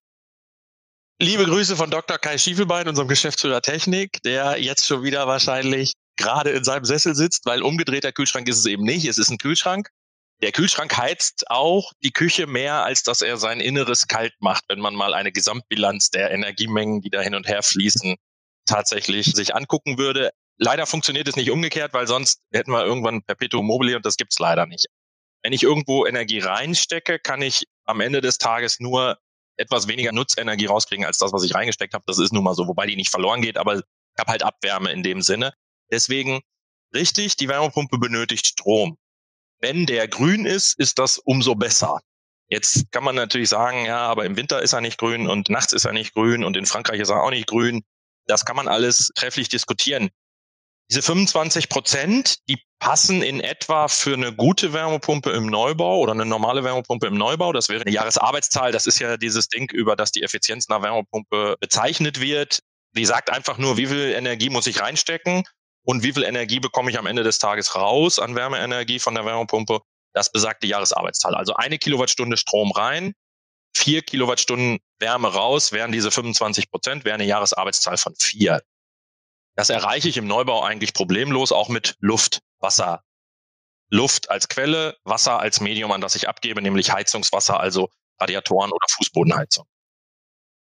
Liebe 1.20 1.44
Grüße 1.44 1.74
von 1.74 1.90
Dr. 1.90 2.18
Kai 2.18 2.38
Schiefelbein, 2.38 2.88
unserem 2.88 3.08
Geschäftsführer 3.08 3.60
Technik, 3.60 4.22
der 4.22 4.60
jetzt 4.60 4.86
schon 4.86 5.02
wieder 5.02 5.26
wahrscheinlich 5.26 5.94
gerade 6.16 6.50
in 6.50 6.62
seinem 6.62 6.84
Sessel 6.84 7.16
sitzt, 7.16 7.44
weil 7.44 7.62
umgedrehter 7.62 8.12
Kühlschrank 8.12 8.48
ist 8.48 8.58
es 8.58 8.66
eben 8.66 8.84
nicht. 8.84 9.04
Es 9.06 9.18
ist 9.18 9.30
ein 9.30 9.38
Kühlschrank. 9.38 9.90
Der 10.42 10.52
Kühlschrank 10.52 10.96
heizt 10.96 11.50
auch 11.50 11.92
die 12.02 12.10
Küche 12.10 12.46
mehr, 12.46 12.84
als 12.84 13.02
dass 13.02 13.22
er 13.22 13.36
sein 13.36 13.60
Inneres 13.60 14.08
kalt 14.08 14.34
macht, 14.40 14.64
wenn 14.68 14.80
man 14.80 14.94
mal 14.94 15.14
eine 15.14 15.32
Gesamtbilanz 15.32 16.10
der 16.10 16.30
Energiemengen, 16.32 17.00
die 17.00 17.10
da 17.10 17.20
hin 17.20 17.34
und 17.34 17.48
her 17.48 17.62
fließen, 17.62 18.16
tatsächlich 18.66 19.26
sich 19.26 19.54
angucken 19.54 19.98
würde. 19.98 20.30
Leider 20.58 20.86
funktioniert 20.86 21.28
es 21.28 21.36
nicht 21.36 21.50
umgekehrt, 21.50 21.92
weil 21.94 22.06
sonst 22.06 22.40
hätten 22.52 22.72
wir 22.72 22.84
irgendwann 22.84 23.22
Perpetuum 23.22 23.66
mobile 23.66 23.96
und 23.96 24.04
das 24.04 24.16
gibt's 24.16 24.38
leider 24.38 24.66
nicht. 24.66 24.86
Wenn 25.42 25.52
ich 25.52 25.62
irgendwo 25.62 26.06
Energie 26.06 26.40
reinstecke, 26.40 27.18
kann 27.18 27.42
ich 27.42 27.64
am 27.84 28.00
Ende 28.00 28.20
des 28.20 28.38
Tages 28.38 28.80
nur 28.80 29.18
etwas 29.56 29.88
weniger 29.88 30.12
Nutzenergie 30.12 30.66
rauskriegen 30.66 31.04
als 31.04 31.18
das, 31.18 31.32
was 31.32 31.44
ich 31.44 31.54
reingesteckt 31.54 31.94
habe. 31.94 32.04
Das 32.06 32.18
ist 32.18 32.32
nun 32.32 32.44
mal 32.44 32.54
so, 32.54 32.66
wobei 32.66 32.86
die 32.86 32.96
nicht 32.96 33.10
verloren 33.10 33.42
geht, 33.42 33.56
aber 33.56 33.76
ich 33.76 33.82
habe 34.18 34.30
halt 34.30 34.42
Abwärme 34.42 34.90
in 34.90 35.02
dem 35.02 35.22
Sinne. 35.22 35.52
Deswegen 35.90 36.40
richtig, 36.94 37.36
die 37.36 37.48
Wärmepumpe 37.48 37.98
benötigt 37.98 38.46
Strom. 38.46 38.96
Wenn 39.64 39.86
der 39.86 40.08
grün 40.08 40.44
ist, 40.44 40.78
ist 40.78 40.98
das 40.98 41.16
umso 41.16 41.54
besser. 41.54 42.00
Jetzt 42.50 42.92
kann 42.92 43.02
man 43.02 43.14
natürlich 43.14 43.48
sagen, 43.48 43.86
ja, 43.86 44.00
aber 44.00 44.26
im 44.26 44.36
Winter 44.36 44.60
ist 44.60 44.74
er 44.74 44.82
nicht 44.82 44.98
grün 44.98 45.26
und 45.26 45.48
nachts 45.48 45.72
ist 45.72 45.86
er 45.86 45.94
nicht 45.94 46.12
grün 46.12 46.44
und 46.44 46.58
in 46.58 46.66
Frankreich 46.66 47.00
ist 47.00 47.08
er 47.08 47.22
auch 47.22 47.30
nicht 47.30 47.46
grün. 47.46 47.82
Das 48.26 48.44
kann 48.44 48.56
man 48.56 48.68
alles 48.68 49.10
trefflich 49.14 49.48
diskutieren. 49.48 50.10
Diese 50.90 51.00
25 51.00 51.70
Prozent, 51.70 52.46
die 52.46 52.58
passen 52.78 53.22
in 53.22 53.40
etwa 53.40 53.88
für 53.88 54.12
eine 54.12 54.34
gute 54.34 54.74
Wärmepumpe 54.74 55.30
im 55.30 55.46
Neubau 55.46 55.98
oder 56.00 56.12
eine 56.12 56.26
normale 56.26 56.62
Wärmepumpe 56.62 57.06
im 57.06 57.14
Neubau. 57.14 57.54
Das 57.54 57.70
wäre 57.70 57.80
eine 57.80 57.90
Jahresarbeitszahl. 57.90 58.70
Das 58.70 58.86
ist 58.86 58.98
ja 58.98 59.16
dieses 59.16 59.48
Ding, 59.48 59.70
über 59.70 59.96
das 59.96 60.12
die 60.12 60.24
Effizienz 60.24 60.68
einer 60.68 60.82
Wärmepumpe 60.82 61.56
bezeichnet 61.58 62.20
wird. 62.20 62.58
Die 62.94 63.06
sagt 63.06 63.30
einfach 63.30 63.56
nur, 63.56 63.78
wie 63.78 63.86
viel 63.86 64.12
Energie 64.12 64.50
muss 64.50 64.66
ich 64.66 64.82
reinstecken 64.82 65.44
und 65.84 66.02
wie 66.02 66.12
viel 66.12 66.24
Energie 66.24 66.60
bekomme 66.60 66.90
ich 66.90 66.98
am 66.98 67.06
Ende 67.06 67.22
des 67.22 67.38
Tages 67.38 67.74
raus 67.74 68.18
an 68.18 68.34
Wärmeenergie 68.34 68.98
von 68.98 69.14
der 69.14 69.24
Wärmepumpe. 69.24 69.80
Das 70.12 70.30
besagt 70.30 70.62
die 70.62 70.68
Jahresarbeitszahl. 70.68 71.34
Also 71.34 71.54
eine 71.54 71.78
Kilowattstunde 71.78 72.36
Strom 72.36 72.72
rein, 72.72 73.14
vier 73.76 74.02
Kilowattstunden 74.02 74.78
Wärme 74.98 75.28
raus, 75.28 75.72
wären 75.72 75.92
diese 75.92 76.10
25 76.10 76.70
Prozent, 76.70 77.04
wäre 77.04 77.14
eine 77.14 77.24
Jahresarbeitszahl 77.24 77.98
von 77.98 78.14
vier. 78.16 78.62
Das 79.56 79.70
erreiche 79.70 80.08
ich 80.08 80.16
im 80.16 80.26
Neubau 80.26 80.62
eigentlich 80.62 80.94
problemlos, 80.94 81.52
auch 81.52 81.68
mit 81.68 81.96
Luft, 82.00 82.40
Wasser. 82.60 83.02
Luft 83.90 84.30
als 84.30 84.48
Quelle, 84.48 84.96
Wasser 85.04 85.38
als 85.38 85.60
Medium, 85.60 85.92
an 85.92 86.00
das 86.00 86.14
ich 86.14 86.28
abgebe, 86.28 86.62
nämlich 86.62 86.92
Heizungswasser, 86.92 87.60
also 87.60 87.90
Radiatoren 88.18 88.72
oder 88.72 88.86
Fußbodenheizung. 88.88 89.66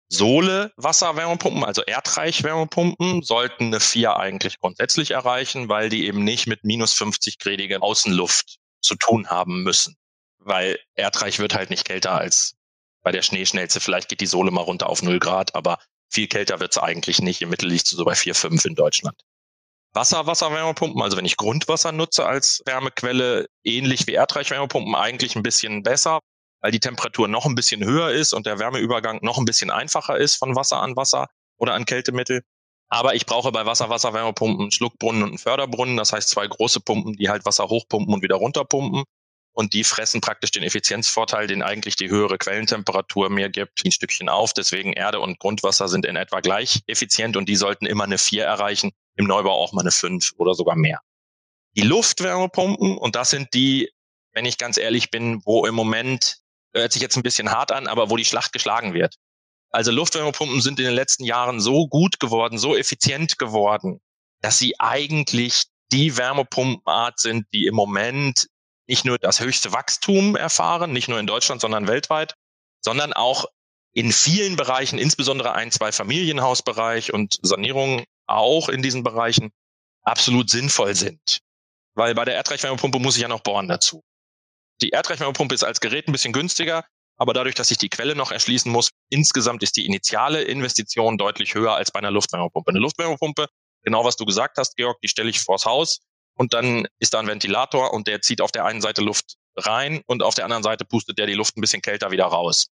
Sohle 0.09 0.73
Wasserwärmepumpen, 0.77 1.65
also 1.65 1.83
Erdreichwärmepumpen, 1.83 3.23
sollten 3.23 3.67
eine 3.67 3.81
4 3.81 4.17
eigentlich 4.17 4.61
grundsätzlich 4.61 5.11
erreichen, 5.11 5.69
weil 5.69 5.89
die 5.89 6.07
eben 6.07 6.23
nicht 6.23 6.47
mit 6.47 6.65
minus 6.65 6.93
50 6.93 7.39
gradiger 7.39 7.83
Außenluft 7.83 8.59
zu 8.81 8.95
tun 8.95 9.29
haben 9.29 9.63
müssen. 9.63 9.97
Weil 10.39 10.79
Erdreich 10.95 11.41
wird 11.41 11.55
halt 11.55 11.71
nicht 11.71 11.85
kälter 11.85 12.13
als 12.13 12.55
bei 13.03 13.11
der 13.11 13.23
Schneeschnelze. 13.23 13.81
Vielleicht 13.81 14.09
geht 14.09 14.21
die 14.21 14.27
Sohle 14.27 14.53
mal 14.53 14.61
runter 14.61 14.89
auf 14.89 15.03
0 15.03 15.19
Grad, 15.19 15.55
aber 15.57 15.79
viel 16.09 16.29
kälter 16.29 16.61
wird 16.61 16.73
es 16.73 16.79
eigentlich 16.79 17.21
nicht. 17.21 17.43
Im 17.43 17.51
Mittel 17.51 17.69
liegt 17.69 17.89
sie 17.89 17.97
so 17.97 18.05
bei 18.05 18.15
4, 18.15 18.35
5 18.35 18.65
in 18.65 18.75
Deutschland. 18.77 19.21
Wasser-Wasserwärmepumpen, 19.93 21.03
also 21.03 21.17
wenn 21.17 21.25
ich 21.25 21.37
Grundwasser 21.37 21.91
nutze 21.91 22.27
als 22.27 22.63
Wärmequelle, 22.67 23.47
ähnlich 23.65 24.07
wie 24.07 24.13
Erdreichwärmepumpen, 24.13 24.95
eigentlich 24.95 25.35
ein 25.35 25.43
bisschen 25.43 25.83
besser, 25.83 26.21
weil 26.61 26.71
die 26.71 26.81
Temperatur 26.81 27.29
noch 27.29 27.47
ein 27.47 27.55
bisschen 27.55 27.85
höher 27.85 28.11
ist 28.11 28.33
und 28.33 28.47
der 28.47 28.59
Wärmeübergang 28.59 29.19
noch 29.23 29.39
ein 29.39 29.45
bisschen 29.45 29.71
einfacher 29.71 30.17
ist 30.17 30.37
von 30.37 30.57
Wasser 30.57 30.81
an 30.83 30.97
Wasser 30.97 31.29
oder 31.59 31.75
an 31.75 31.85
Kältemittel. 31.85 32.43
Aber 32.89 33.15
ich 33.15 33.27
brauche 33.27 33.51
bei 33.53 33.67
Wasser-Wasserwärmepumpen 33.67 34.61
einen 34.61 34.71
Schluckbrunnen 34.71 35.23
und 35.23 35.29
einen 35.31 35.39
Förderbrunnen. 35.39 35.97
Das 35.97 36.13
heißt 36.13 36.29
zwei 36.29 36.47
große 36.47 36.81
Pumpen, 36.81 37.15
die 37.15 37.29
halt 37.29 37.45
Wasser 37.45 37.69
hochpumpen 37.69 38.15
und 38.15 38.23
wieder 38.23 38.37
runterpumpen 38.37 39.05
und 39.57 39.73
die 39.73 39.85
fressen 39.85 40.21
praktisch 40.21 40.51
den 40.51 40.63
Effizienzvorteil, 40.63 41.47
den 41.47 41.63
eigentlich 41.63 41.97
die 41.97 42.11
höhere 42.11 42.37
Quellentemperatur 42.37 43.31
mir 43.31 43.49
gibt, 43.49 43.87
ein 43.87 43.91
Stückchen 43.91 44.29
auf. 44.29 44.53
Deswegen 44.53 44.93
Erde 44.93 45.19
und 45.19 45.39
Grundwasser 45.39 45.89
sind 45.89 46.05
in 46.05 46.15
etwa 46.15 46.41
gleich 46.41 46.83
effizient 46.87 47.39
und 47.39 47.49
die 47.49 47.57
sollten 47.57 47.87
immer 47.87 48.05
eine 48.05 48.19
4 48.19 48.45
erreichen, 48.45 48.93
im 49.17 49.25
Neubau 49.25 49.53
auch 49.53 49.73
mal 49.73 49.81
eine 49.81 49.93
5 49.93 50.33
oder 50.37 50.53
sogar 50.55 50.77
mehr. 50.77 51.01
Die 51.75 51.83
Luftwärmepumpen, 51.83 52.99
und 52.99 53.17
das 53.17 53.31
sind 53.31 53.55
die, 53.55 53.91
wenn 54.33 54.45
ich 54.45 54.59
ganz 54.59 54.77
ehrlich 54.77 55.11
bin, 55.11 55.41
wo 55.47 55.65
im 55.65 55.75
Moment, 55.75 56.37
hört 56.81 56.93
sich 56.93 57.03
jetzt 57.03 57.17
ein 57.17 57.23
bisschen 57.23 57.51
hart 57.51 57.73
an, 57.73 57.87
aber 57.87 58.11
wo 58.11 58.17
die 58.17 58.25
Schlacht 58.25 58.53
geschlagen 58.53 58.95
wird. 58.95 59.17
Also 59.71 59.91
Luftwärmepumpen 59.91 60.61
sind 60.61 60.79
in 60.79 60.87
den 60.87 60.95
letzten 60.95 61.25
Jahren 61.25 61.61
so 61.61 61.89
gut 61.89 62.21
geworden, 62.21 62.59
so 62.59 62.77
effizient 62.77 63.39
geworden, 63.39 64.01
dass 64.41 64.59
sie 64.59 64.79
eigentlich 64.79 65.65
die 65.93 66.17
Wärmepumpenart 66.17 67.19
sind, 67.19 67.47
die 67.53 67.67
im 67.67 67.75
Moment 67.75 68.47
nicht 68.89 69.05
nur 69.05 69.19
das 69.19 69.41
höchste 69.41 69.73
Wachstum 69.73 70.37
erfahren, 70.37 70.93
nicht 70.93 71.09
nur 71.09 71.19
in 71.19 71.27
Deutschland, 71.27 71.61
sondern 71.61 71.89
weltweit, 71.89 72.35
sondern 72.81 73.13
auch 73.13 73.47
in 73.93 74.13
vielen 74.13 74.57
Bereichen, 74.57 74.99
insbesondere 74.99 75.53
ein, 75.53 75.73
zwei 75.73 75.91
Familienhausbereich 75.91 77.13
und 77.13 77.39
Sanierung 77.43 78.05
auch 78.27 78.69
in 78.69 78.83
diesen 78.83 79.03
Bereichen 79.03 79.53
absolut 80.03 80.51
sinnvoll 80.51 80.95
sind. 80.95 81.41
Weil 81.95 82.15
bei 82.15 82.25
der 82.25 82.35
Erdreichwärmepumpe 82.35 82.99
muss 82.99 83.17
ich 83.17 83.23
ja 83.23 83.29
noch 83.29 83.41
bohren 83.41 83.69
dazu. 83.69 84.03
Die 84.83 84.91
Erdreichwärmepumpe 84.91 85.55
ist 85.55 85.65
als 85.65 85.81
Gerät 85.81 86.09
ein 86.09 86.13
bisschen 86.13 86.33
günstiger, 86.33 86.85
aber 87.17 87.33
dadurch, 87.33 87.55
dass 87.55 87.71
ich 87.71 87.79
die 87.79 87.89
Quelle 87.89 88.15
noch 88.15 88.31
erschließen 88.31 88.71
muss, 88.71 88.91
insgesamt 89.09 89.63
ist 89.63 89.77
die 89.77 89.87
initiale 89.87 90.43
Investition 90.43 91.17
deutlich 91.17 91.55
höher 91.55 91.75
als 91.75 91.91
bei 91.91 91.99
einer 91.99 92.11
Luftwärmepumpe. 92.11 92.71
Eine 92.71 92.81
Luftwärmepumpe, 92.81 93.49
genau 93.83 94.05
was 94.05 94.17
du 94.17 94.27
gesagt 94.27 94.59
hast, 94.59 94.77
Georg, 94.77 95.01
die 95.01 95.09
stelle 95.09 95.31
ich 95.31 95.41
vors 95.41 95.65
Haus, 95.65 96.01
und 96.37 96.53
dann 96.53 96.87
ist 96.99 97.15
da 97.15 97.21
ein 97.21 97.27
Ventilator 97.27 97.93
und 97.93 98.07
der 98.07 98.21
zieht 98.21 98.41
auf 98.41 98.53
der 98.53 98.67
einen 98.67 98.83
Seite 98.83 99.01
Luft 99.01 99.37
rein 99.57 100.03
und 100.07 100.23
auf 100.23 100.35
der 100.35 100.45
anderen 100.45 100.63
Seite 100.63 100.85
pustet 100.85 101.19
der 101.19 101.27
die 101.27 101.35
Luft 101.35 101.57
ein 101.57 101.63
bisschen 101.63 101.83
kälter 101.83 102.11
wieder 102.11 102.27
raus. 102.27 102.69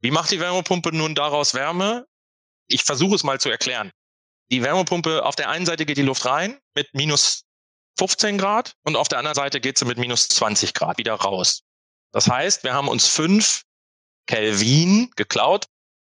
Wie 0.00 0.10
macht 0.10 0.30
die 0.30 0.40
Wärmepumpe 0.40 0.94
nun 0.94 1.14
daraus 1.14 1.54
Wärme? 1.54 2.06
Ich 2.68 2.84
versuche 2.84 3.14
es 3.14 3.24
mal 3.24 3.40
zu 3.40 3.48
erklären. 3.48 3.90
Die 4.50 4.62
Wärmepumpe, 4.62 5.24
auf 5.24 5.36
der 5.36 5.48
einen 5.48 5.64
Seite 5.64 5.86
geht 5.86 5.96
die 5.96 6.02
Luft 6.02 6.26
rein 6.26 6.58
mit 6.74 6.92
minus 6.92 7.44
15 7.98 8.38
Grad 8.38 8.74
und 8.84 8.96
auf 8.96 9.08
der 9.08 9.18
anderen 9.18 9.34
Seite 9.34 9.60
geht 9.60 9.78
sie 9.78 9.84
mit 9.84 9.98
minus 9.98 10.28
20 10.28 10.74
Grad 10.74 10.98
wieder 10.98 11.14
raus. 11.14 11.62
Das 12.12 12.28
heißt, 12.28 12.64
wir 12.64 12.74
haben 12.74 12.88
uns 12.88 13.06
fünf 13.06 13.62
Kelvin 14.26 15.10
geklaut 15.16 15.66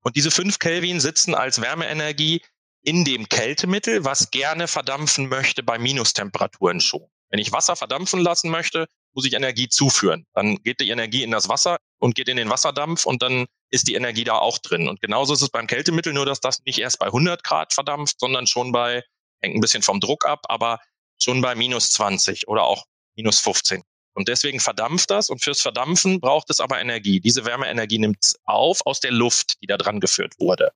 und 0.02 0.16
diese 0.16 0.30
fünf 0.30 0.58
Kelvin 0.58 1.00
sitzen 1.00 1.34
als 1.34 1.60
Wärmeenergie 1.60 2.42
in 2.82 3.04
dem 3.04 3.28
Kältemittel, 3.28 4.04
was 4.04 4.30
gerne 4.30 4.68
verdampfen 4.68 5.28
möchte 5.28 5.62
bei 5.62 5.78
Minustemperaturen 5.78 6.80
schon. 6.80 7.06
Wenn 7.30 7.40
ich 7.40 7.52
Wasser 7.52 7.76
verdampfen 7.76 8.20
lassen 8.20 8.50
möchte, 8.50 8.86
muss 9.12 9.26
ich 9.26 9.34
Energie 9.34 9.68
zuführen. 9.68 10.26
Dann 10.32 10.56
geht 10.62 10.80
die 10.80 10.88
Energie 10.88 11.22
in 11.22 11.30
das 11.30 11.48
Wasser 11.48 11.78
und 11.98 12.14
geht 12.14 12.28
in 12.28 12.36
den 12.36 12.48
Wasserdampf 12.48 13.04
und 13.04 13.22
dann 13.22 13.46
ist 13.70 13.88
die 13.88 13.94
Energie 13.94 14.24
da 14.24 14.38
auch 14.38 14.58
drin. 14.58 14.88
Und 14.88 15.00
genauso 15.00 15.34
ist 15.34 15.42
es 15.42 15.50
beim 15.50 15.66
Kältemittel, 15.66 16.14
nur 16.14 16.24
dass 16.24 16.40
das 16.40 16.60
nicht 16.64 16.78
erst 16.78 16.98
bei 16.98 17.06
100 17.06 17.44
Grad 17.44 17.74
verdampft, 17.74 18.18
sondern 18.18 18.46
schon 18.46 18.72
bei, 18.72 19.02
hängt 19.42 19.56
ein 19.56 19.60
bisschen 19.60 19.82
vom 19.82 20.00
Druck 20.00 20.24
ab, 20.24 20.40
aber 20.48 20.80
schon 21.18 21.40
bei 21.40 21.54
minus 21.54 21.90
20 21.90 22.48
oder 22.48 22.64
auch 22.64 22.84
minus 23.16 23.40
15. 23.40 23.82
Und 24.14 24.28
deswegen 24.28 24.58
verdampft 24.58 25.10
das 25.10 25.30
und 25.30 25.42
fürs 25.42 25.60
Verdampfen 25.60 26.20
braucht 26.20 26.50
es 26.50 26.58
aber 26.58 26.80
Energie. 26.80 27.20
Diese 27.20 27.44
Wärmeenergie 27.44 27.98
nimmt 27.98 28.18
es 28.20 28.36
auf 28.44 28.84
aus 28.84 29.00
der 29.00 29.12
Luft, 29.12 29.60
die 29.62 29.66
da 29.66 29.76
dran 29.76 30.00
geführt 30.00 30.34
wurde. 30.38 30.72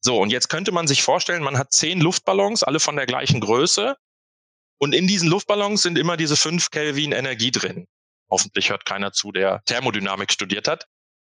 So, 0.00 0.20
und 0.20 0.30
jetzt 0.30 0.48
könnte 0.48 0.72
man 0.72 0.88
sich 0.88 1.02
vorstellen, 1.02 1.44
man 1.44 1.58
hat 1.58 1.72
zehn 1.72 2.00
Luftballons, 2.00 2.64
alle 2.64 2.80
von 2.80 2.96
der 2.96 3.06
gleichen 3.06 3.40
Größe. 3.40 3.96
Und 4.78 4.94
in 4.94 5.06
diesen 5.06 5.28
Luftballons 5.28 5.82
sind 5.82 5.96
immer 5.96 6.16
diese 6.16 6.36
fünf 6.36 6.70
Kelvin 6.70 7.12
Energie 7.12 7.52
drin. 7.52 7.86
Hoffentlich 8.28 8.70
hört 8.70 8.84
keiner 8.84 9.12
zu, 9.12 9.30
der 9.30 9.62
Thermodynamik 9.66 10.32
studiert 10.32 10.66
hat. 10.66 10.86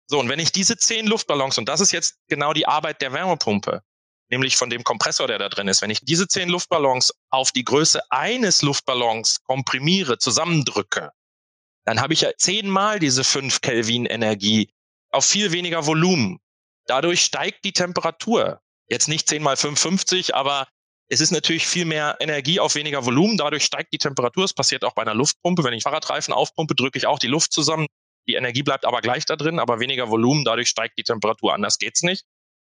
So, 0.08 0.20
und 0.20 0.28
wenn 0.30 0.40
ich 0.40 0.52
diese 0.52 0.76
zehn 0.76 1.06
Luftballons, 1.06 1.60
und 1.60 1.70
das 1.70 1.82
ist 1.82 1.92
jetzt 1.92 2.18
genau 2.30 2.54
die 2.54 2.66
Arbeit 2.66 3.02
der 3.02 3.14
Wärmepumpe, 3.14 3.84
nämlich 4.30 4.56
von 4.56 4.70
dem 4.70 4.84
Kompressor, 4.84 5.28
der 5.28 5.38
da 5.38 5.50
drin 5.50 5.68
ist, 5.68 5.82
wenn 5.82 5.90
ich 5.90 6.02
diese 6.02 6.28
zehn 6.28 6.50
Luftballons 6.50 7.14
auf 7.30 7.52
die 7.52 7.64
Größe 7.64 8.02
eines 8.10 8.62
Luftballons 8.62 9.44
komprimiere, 9.44 10.18
zusammendrücke, 10.18 11.12
dann 11.86 12.02
habe 12.02 12.14
ich 12.14 12.22
ja 12.22 12.32
zehnmal 12.38 13.00
diese 13.00 13.24
fünf 13.24 13.62
Kelvin 13.62 14.06
Energie 14.06 14.74
auf 15.12 15.26
viel 15.26 15.52
weniger 15.52 15.86
Volumen. 15.86 16.40
Dadurch 16.86 17.22
steigt 17.22 17.64
die 17.66 17.74
Temperatur. 17.74 18.62
Jetzt 18.90 19.08
nicht 19.08 19.28
10 19.28 19.42
mal 19.42 19.56
550, 19.56 20.36
aber 20.36 20.68
es 21.08 21.22
ist 21.22 21.32
natürlich 21.32 21.68
viel 21.68 21.86
mehr 21.86 22.18
Energie 22.20 22.60
auf 22.60 22.76
weniger 22.76 23.06
Volumen. 23.06 23.38
Dadurch 23.38 23.64
steigt 23.64 23.94
die 23.94 23.98
Temperatur. 23.98 24.46
Es 24.46 24.54
passiert 24.54 24.84
auch 24.84 24.94
bei 24.94 25.02
einer 25.02 25.14
Luftpumpe. 25.14 25.64
Wenn 25.64 25.74
ich 25.74 25.84
Fahrradreifen 25.84 26.34
aufpumpe, 26.34 26.76
drücke 26.76 26.98
ich 26.98 27.08
auch 27.08 27.20
die 27.20 27.28
Luft 27.28 27.54
zusammen. 27.54 27.88
Die 28.28 28.36
Energie 28.36 28.64
bleibt 28.64 28.86
aber 28.86 29.02
gleich 29.02 29.26
da 29.26 29.36
drin, 29.36 29.60
aber 29.60 29.80
weniger 29.80 30.10
Volumen. 30.10 30.46
Dadurch 30.46 30.70
steigt 30.70 30.98
die 30.98 31.04
Temperatur. 31.04 31.54
Anders 31.54 31.78
geht's 31.78 32.04
nicht. 32.04 32.26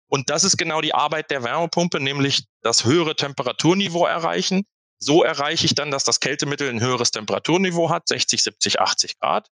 Und 0.07 0.29
das 0.29 0.43
ist 0.43 0.57
genau 0.57 0.81
die 0.81 0.93
Arbeit 0.93 1.31
der 1.31 1.43
Wärmepumpe, 1.43 2.00
nämlich 2.00 2.45
das 2.62 2.85
höhere 2.85 3.15
Temperaturniveau 3.15 4.05
erreichen. 4.05 4.63
So 4.97 5.24
erreiche 5.24 5.65
ich 5.65 5.75
dann, 5.75 5.91
dass 5.91 6.03
das 6.03 6.19
Kältemittel 6.19 6.69
ein 6.69 6.81
höheres 6.81 7.12
Temperaturniveau 7.12 7.89
hat, 7.89 8.07
60, 8.07 8.41
70, 8.43 8.79
80 8.79 9.19
Grad. 9.19 9.47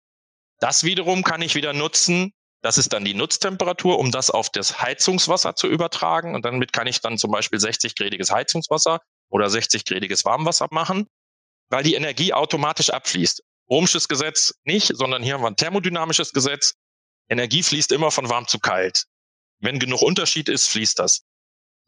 Das 0.59 0.85
wiederum 0.85 1.23
kann 1.23 1.43
ich 1.43 1.55
wieder 1.55 1.73
nutzen. 1.73 2.33
Das 2.61 2.77
ist 2.77 2.93
dann 2.93 3.05
die 3.05 3.15
Nutztemperatur, 3.15 3.99
um 3.99 4.11
das 4.11 4.31
auf 4.31 4.51
das 4.51 4.83
Heizungswasser 4.83 5.55
zu 5.55 5.69
übertragen. 5.69 6.35
Und 6.35 6.45
damit 6.45 6.73
kann 6.73 6.89
ich 6.89 7.01
dann 7.01 7.19
zum 7.19 7.31
Beispiel 7.31 7.61
60-gradiges 7.61 8.33
Heizungswasser 8.33 9.01
oder 9.31 9.47
60-gradiges 9.47 10.25
Warmwasser 10.25 10.67
machen, 10.71 11.07
weil 11.69 11.85
die 11.85 11.95
Energie 11.95 12.33
automatisch 12.33 12.91
abfließt. 12.91 13.45
Ohmsches 13.69 14.09
Gesetz 14.09 14.55
nicht, 14.65 14.97
sondern 14.97 15.23
hier 15.23 15.35
haben 15.35 15.43
wir 15.43 15.49
ein 15.49 15.57
thermodynamisches 15.57 16.33
Gesetz. 16.33 16.75
Energie 17.29 17.63
fließt 17.63 17.93
immer 17.93 18.11
von 18.11 18.29
warm 18.29 18.49
zu 18.49 18.59
kalt. 18.59 19.05
Wenn 19.61 19.79
genug 19.79 20.03
Unterschied 20.03 20.49
ist, 20.49 20.69
fließt 20.69 20.99
das. 20.99 21.25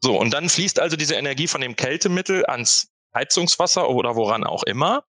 So, 0.03 0.19
und 0.19 0.31
dann 0.31 0.49
fließt 0.49 0.79
also 0.79 0.97
diese 0.97 1.15
Energie 1.15 1.47
von 1.47 1.61
dem 1.61 1.75
Kältemittel 1.75 2.45
ans 2.45 2.89
Heizungswasser 3.13 3.89
oder 3.89 4.15
woran 4.15 4.43
auch 4.43 4.63
immer. 4.63 5.03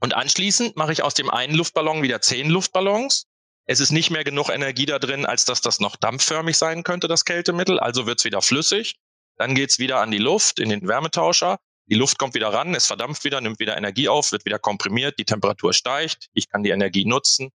Und 0.00 0.14
anschließend 0.14 0.76
mache 0.76 0.92
ich 0.92 1.02
aus 1.02 1.14
dem 1.14 1.30
einen 1.30 1.54
Luftballon 1.54 2.02
wieder 2.02 2.20
zehn 2.20 2.48
Luftballons. 2.50 3.26
Es 3.66 3.80
ist 3.80 3.90
nicht 3.90 4.10
mehr 4.10 4.24
genug 4.24 4.50
Energie 4.50 4.86
da 4.86 4.98
drin, 4.98 5.24
als 5.24 5.44
dass 5.44 5.60
das 5.60 5.80
noch 5.80 5.96
dampfförmig 5.96 6.56
sein 6.56 6.82
könnte, 6.82 7.08
das 7.08 7.24
Kältemittel. 7.24 7.78
Also 7.80 8.06
wird 8.06 8.18
es 8.18 8.24
wieder 8.24 8.42
flüssig. 8.42 8.96
Dann 9.36 9.54
geht 9.54 9.70
es 9.70 9.78
wieder 9.78 10.00
an 10.00 10.10
die 10.10 10.18
Luft, 10.18 10.58
in 10.58 10.68
den 10.68 10.86
Wärmetauscher. 10.86 11.58
Die 11.86 11.96
Luft 11.96 12.18
kommt 12.18 12.34
wieder 12.34 12.52
ran, 12.52 12.74
es 12.74 12.86
verdampft 12.86 13.24
wieder, 13.24 13.40
nimmt 13.40 13.58
wieder 13.58 13.76
Energie 13.76 14.08
auf, 14.08 14.32
wird 14.32 14.46
wieder 14.46 14.58
komprimiert, 14.58 15.18
die 15.18 15.24
Temperatur 15.24 15.74
steigt, 15.74 16.28
ich 16.32 16.48
kann 16.48 16.62
die 16.62 16.70
Energie 16.70 17.04
nutzen. 17.04 17.50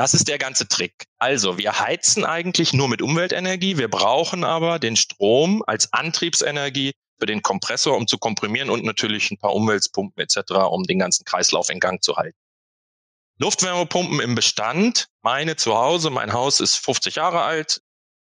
Das 0.00 0.14
ist 0.14 0.28
der 0.28 0.38
ganze 0.38 0.66
Trick. 0.66 1.04
Also, 1.18 1.58
wir 1.58 1.78
heizen 1.78 2.24
eigentlich 2.24 2.72
nur 2.72 2.88
mit 2.88 3.02
Umweltenergie, 3.02 3.76
wir 3.76 3.90
brauchen 3.90 4.44
aber 4.44 4.78
den 4.78 4.96
Strom 4.96 5.62
als 5.66 5.92
Antriebsenergie 5.92 6.92
für 7.18 7.26
den 7.26 7.42
Kompressor, 7.42 7.98
um 7.98 8.06
zu 8.06 8.16
komprimieren 8.16 8.70
und 8.70 8.82
natürlich 8.82 9.30
ein 9.30 9.36
paar 9.36 9.54
Umweltpumpen 9.54 10.22
etc., 10.22 10.52
um 10.70 10.84
den 10.84 11.00
ganzen 11.00 11.26
Kreislauf 11.26 11.68
in 11.68 11.80
Gang 11.80 12.02
zu 12.02 12.16
halten. 12.16 12.38
Luftwärmepumpen 13.40 14.20
im 14.20 14.34
Bestand. 14.34 15.08
Meine 15.20 15.56
zu 15.56 15.76
Hause, 15.76 16.08
mein 16.08 16.32
Haus 16.32 16.60
ist 16.60 16.76
50 16.76 17.16
Jahre 17.16 17.42
alt. 17.42 17.82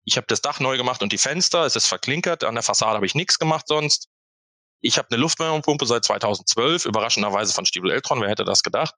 Ich 0.07 0.17
habe 0.17 0.27
das 0.29 0.41
Dach 0.41 0.61
neu 0.61 0.79
gemacht 0.79 1.03
und 1.03 1.13
die 1.13 1.19
Fenster. 1.19 1.67
Es 1.67 1.77
ist 1.77 1.89
verklinkert. 1.89 2.43
An 2.43 2.55
der 2.55 2.65
Fassade 2.65 2.95
habe 2.95 3.05
ich 3.05 3.15
nichts 3.15 3.39
gemacht 3.39 3.69
sonst. 3.69 4.09
Ich 4.81 4.97
habe 4.97 5.09
eine 5.11 5.21
Luftwärmepumpe 5.21 5.85
seit 5.85 6.07
2012, 6.07 6.87
überraschenderweise 6.87 7.53
von 7.53 7.67
Stiebel 7.67 7.91
Eltron. 7.91 8.23
Wer 8.23 8.31
hätte 8.31 8.45
das 8.47 8.63
gedacht? 8.63 8.95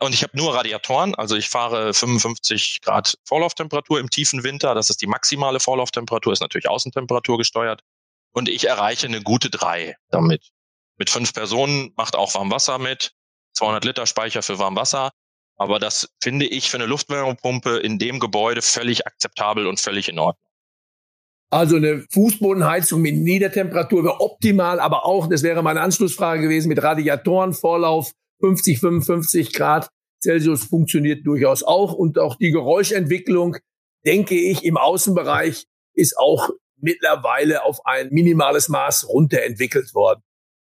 Und 0.00 0.12
ich 0.12 0.22
habe 0.22 0.36
nur 0.36 0.54
Radiatoren, 0.54 1.14
also 1.14 1.36
ich 1.36 1.48
fahre 1.48 1.94
55 1.94 2.80
Grad 2.82 3.16
Vorlauftemperatur 3.24 4.00
im 4.00 4.10
tiefen 4.10 4.42
Winter. 4.42 4.74
Das 4.74 4.90
ist 4.90 5.00
die 5.00 5.06
maximale 5.06 5.60
Vorlauftemperatur, 5.60 6.32
ist 6.32 6.40
natürlich 6.40 6.68
Außentemperatur 6.68 7.38
gesteuert. 7.38 7.82
Und 8.32 8.48
ich 8.48 8.66
erreiche 8.66 9.06
eine 9.06 9.22
gute 9.22 9.50
drei 9.50 9.96
damit. 10.10 10.50
Mit 10.96 11.10
fünf 11.10 11.32
Personen 11.32 11.92
macht 11.96 12.16
auch 12.16 12.34
Warmwasser 12.34 12.78
mit, 12.78 13.12
200 13.54 13.84
Liter 13.84 14.06
Speicher 14.06 14.42
für 14.42 14.58
Warmwasser. 14.58 15.12
Aber 15.56 15.78
das 15.78 16.08
finde 16.20 16.46
ich 16.46 16.70
für 16.70 16.76
eine 16.76 16.86
Luftwärmepumpe 16.86 17.78
in 17.78 17.98
dem 17.98 18.18
Gebäude 18.18 18.62
völlig 18.62 19.06
akzeptabel 19.06 19.66
und 19.66 19.80
völlig 19.80 20.08
in 20.08 20.18
Ordnung. 20.18 20.50
Also 21.50 21.76
eine 21.76 22.04
Fußbodenheizung 22.10 23.00
mit 23.00 23.14
Niedertemperatur 23.14 24.02
wäre 24.02 24.20
optimal, 24.20 24.80
aber 24.80 25.06
auch, 25.06 25.28
das 25.28 25.44
wäre 25.44 25.62
meine 25.62 25.82
Anschlussfrage 25.82 26.42
gewesen, 26.42 26.68
mit 26.68 26.82
Radiatorenvorlauf 26.82 28.12
50, 28.40 28.80
55 28.80 29.52
Grad 29.52 29.88
Celsius 30.24 30.64
funktioniert 30.64 31.26
durchaus 31.26 31.62
auch. 31.62 31.92
Und 31.92 32.18
auch 32.18 32.36
die 32.36 32.50
Geräuschentwicklung, 32.50 33.56
denke 34.04 34.34
ich, 34.34 34.64
im 34.64 34.76
Außenbereich 34.76 35.66
ist 35.94 36.18
auch 36.18 36.50
mittlerweile 36.76 37.62
auf 37.62 37.84
ein 37.84 38.08
minimales 38.10 38.68
Maß 38.68 39.08
runterentwickelt 39.08 39.94
worden. 39.94 40.22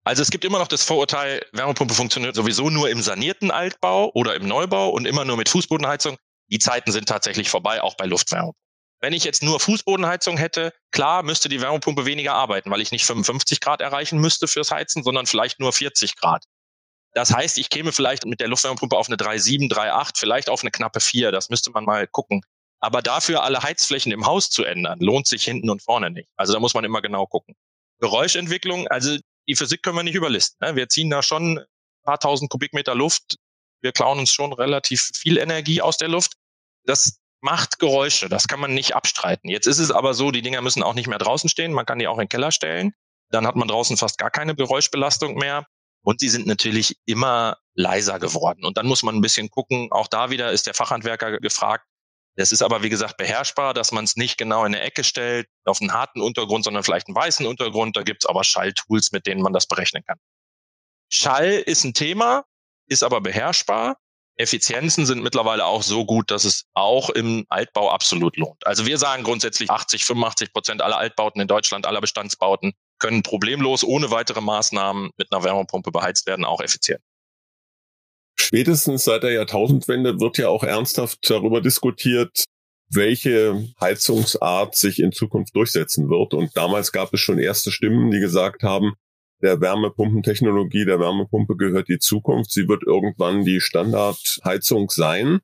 Also 0.03 0.21
es 0.21 0.29
gibt 0.29 0.45
immer 0.45 0.59
noch 0.59 0.69
das 0.69 0.83
Vorurteil, 0.83 1.41
Wärmepumpe 1.51 1.93
funktioniert 1.93 2.33
sowieso 2.33 2.69
nur 2.69 2.89
im 2.89 3.01
sanierten 3.01 3.51
Altbau 3.51 4.09
oder 4.13 4.35
im 4.35 4.47
Neubau 4.47 4.89
und 4.89 5.05
immer 5.05 5.25
nur 5.25 5.35
mit 5.35 5.49
Fußbodenheizung. 5.49 6.15
Die 6.49 6.59
Zeiten 6.59 6.93
sind 6.93 7.09
tatsächlich 7.09 7.49
vorbei, 7.49 7.81
auch 7.81 7.97
bei 7.97 8.05
Luftwärme. 8.05 8.53
Wenn 9.01 9.11
ich 9.11 9.25
jetzt 9.25 9.43
nur 9.43 9.59
Fußbodenheizung 9.59 10.37
hätte, 10.37 10.71
klar 10.91 11.23
müsste 11.23 11.49
die 11.49 11.61
Wärmepumpe 11.61 12.05
weniger 12.05 12.33
arbeiten, 12.33 12.71
weil 12.71 12.81
ich 12.81 12.91
nicht 12.91 13.05
55 13.05 13.59
Grad 13.59 13.81
erreichen 13.81 14.19
müsste 14.19 14.47
fürs 14.47 14.71
Heizen, 14.71 15.03
sondern 15.03 15.25
vielleicht 15.25 15.59
nur 15.59 15.73
40 15.73 16.15
Grad. 16.15 16.45
Das 17.13 17.33
heißt, 17.33 17.57
ich 17.57 17.69
käme 17.69 17.91
vielleicht 17.91 18.25
mit 18.25 18.39
der 18.39 18.47
Luftwärmepumpe 18.47 18.95
auf 18.95 19.07
eine 19.07 19.17
3,7, 19.17 19.71
3,8, 19.71 20.11
vielleicht 20.15 20.49
auf 20.49 20.61
eine 20.61 20.71
knappe 20.71 20.99
4. 20.99 21.31
Das 21.31 21.49
müsste 21.49 21.71
man 21.71 21.85
mal 21.85 22.07
gucken. 22.07 22.41
Aber 22.79 23.01
dafür 23.01 23.43
alle 23.43 23.63
Heizflächen 23.63 24.11
im 24.11 24.25
Haus 24.25 24.49
zu 24.49 24.63
ändern, 24.63 24.99
lohnt 24.99 25.27
sich 25.27 25.43
hinten 25.43 25.69
und 25.69 25.81
vorne 25.81 26.11
nicht. 26.11 26.29
Also 26.35 26.53
da 26.53 26.59
muss 26.59 26.73
man 26.73 26.83
immer 26.83 27.01
genau 27.01 27.25
gucken. 27.25 27.55
Geräuschentwicklung, 27.99 28.87
also 28.87 29.17
die 29.47 29.55
Physik 29.55 29.81
können 29.81 29.95
wir 29.95 30.03
nicht 30.03 30.15
überlisten. 30.15 30.57
Ne? 30.61 30.75
Wir 30.75 30.87
ziehen 30.89 31.09
da 31.09 31.23
schon 31.23 31.57
ein 31.57 31.65
paar 32.03 32.19
tausend 32.19 32.51
Kubikmeter 32.51 32.93
Luft. 32.93 33.37
Wir 33.81 33.91
klauen 33.91 34.19
uns 34.19 34.31
schon 34.31 34.53
relativ 34.53 35.11
viel 35.15 35.37
Energie 35.37 35.81
aus 35.81 35.97
der 35.97 36.07
Luft. 36.07 36.33
Das 36.83 37.19
macht 37.41 37.79
Geräusche, 37.79 38.29
das 38.29 38.47
kann 38.47 38.59
man 38.59 38.73
nicht 38.73 38.95
abstreiten. 38.95 39.49
Jetzt 39.49 39.67
ist 39.67 39.79
es 39.79 39.91
aber 39.91 40.13
so, 40.13 40.31
die 40.31 40.41
Dinger 40.41 40.61
müssen 40.61 40.83
auch 40.83 40.93
nicht 40.93 41.07
mehr 41.07 41.19
draußen 41.19 41.49
stehen, 41.49 41.71
man 41.71 41.85
kann 41.85 41.99
die 41.99 42.07
auch 42.07 42.17
in 42.17 42.25
den 42.25 42.29
Keller 42.29 42.51
stellen. 42.51 42.93
Dann 43.29 43.45
hat 43.45 43.55
man 43.55 43.67
draußen 43.67 43.97
fast 43.97 44.17
gar 44.17 44.31
keine 44.31 44.55
Geräuschbelastung 44.55 45.35
mehr. 45.35 45.67
Und 46.07 46.21
sie 46.21 46.29
sind 46.29 46.47
natürlich 46.47 46.95
immer 47.05 47.57
leiser 47.73 48.17
geworden. 48.17 48.63
Und 48.63 48.77
dann 48.77 48.87
muss 48.87 49.03
man 49.03 49.15
ein 49.15 49.19
bisschen 49.19 49.49
gucken. 49.49 49.91
Auch 49.91 50.07
da 50.07 50.29
wieder 50.29 50.53
ist 50.53 50.65
der 50.65 50.73
Fachhandwerker 50.73 51.37
gefragt, 51.39 51.85
das 52.37 52.53
ist 52.53 52.61
aber, 52.61 52.81
wie 52.81 52.87
gesagt, 52.87 53.17
beherrschbar, 53.17 53.73
dass 53.73 53.91
man 53.91 54.05
es 54.05 54.15
nicht 54.15 54.37
genau 54.37 54.63
in 54.63 54.73
eine 54.73 54.79
Ecke 54.79 55.03
stellt, 55.03 55.49
auf 55.65 55.81
einen 55.81 55.91
harten 55.91 56.21
Untergrund, 56.21 56.63
sondern 56.63 56.85
vielleicht 56.85 57.07
einen 57.07 57.15
weißen 57.17 57.45
Untergrund. 57.45 57.97
Da 57.97 58.03
gibt's 58.03 58.25
aber 58.25 58.45
Schalltools, 58.45 59.11
mit 59.11 59.27
denen 59.27 59.41
man 59.41 59.51
das 59.51 59.65
berechnen 59.65 60.01
kann. 60.07 60.17
Schall 61.09 61.51
ist 61.51 61.83
ein 61.83 61.93
Thema, 61.93 62.45
ist 62.87 63.03
aber 63.03 63.19
beherrschbar. 63.19 63.97
Effizienzen 64.37 65.05
sind 65.05 65.21
mittlerweile 65.21 65.65
auch 65.65 65.83
so 65.83 66.05
gut, 66.05 66.31
dass 66.31 66.45
es 66.45 66.67
auch 66.73 67.09
im 67.09 67.45
Altbau 67.49 67.91
absolut 67.91 68.37
lohnt. 68.37 68.65
Also 68.65 68.85
wir 68.85 68.97
sagen 68.97 69.23
grundsätzlich 69.23 69.69
80, 69.69 70.05
85 70.05 70.53
Prozent 70.53 70.81
aller 70.81 70.99
Altbauten 70.99 71.41
in 71.41 71.49
Deutschland, 71.49 71.85
aller 71.85 71.99
Bestandsbauten 71.99 72.75
können 72.99 73.23
problemlos 73.23 73.83
ohne 73.83 74.11
weitere 74.11 74.41
Maßnahmen 74.41 75.11
mit 75.17 75.31
einer 75.31 75.43
Wärmepumpe 75.43 75.91
beheizt 75.91 76.27
werden, 76.27 76.45
auch 76.45 76.61
effizient. 76.61 77.01
Spätestens 78.39 79.03
seit 79.03 79.23
der 79.23 79.31
Jahrtausendwende 79.31 80.19
wird 80.19 80.37
ja 80.37 80.47
auch 80.49 80.63
ernsthaft 80.63 81.29
darüber 81.29 81.59
diskutiert, 81.61 82.45
welche 82.89 83.67
Heizungsart 83.81 84.75
sich 84.75 84.99
in 84.99 85.11
Zukunft 85.11 85.55
durchsetzen 85.55 86.09
wird. 86.09 86.33
Und 86.33 86.55
damals 86.55 86.91
gab 86.91 87.13
es 87.13 87.19
schon 87.19 87.39
erste 87.39 87.71
Stimmen, 87.71 88.11
die 88.11 88.19
gesagt 88.19 88.63
haben, 88.63 88.93
der 89.41 89.61
Wärmepumpentechnologie, 89.61 90.85
der 90.85 90.99
Wärmepumpe 90.99 91.57
gehört 91.57 91.89
die 91.89 91.99
Zukunft. 91.99 92.51
Sie 92.51 92.67
wird 92.67 92.83
irgendwann 92.83 93.43
die 93.43 93.61
Standardheizung 93.61 94.89
sein. 94.89 95.39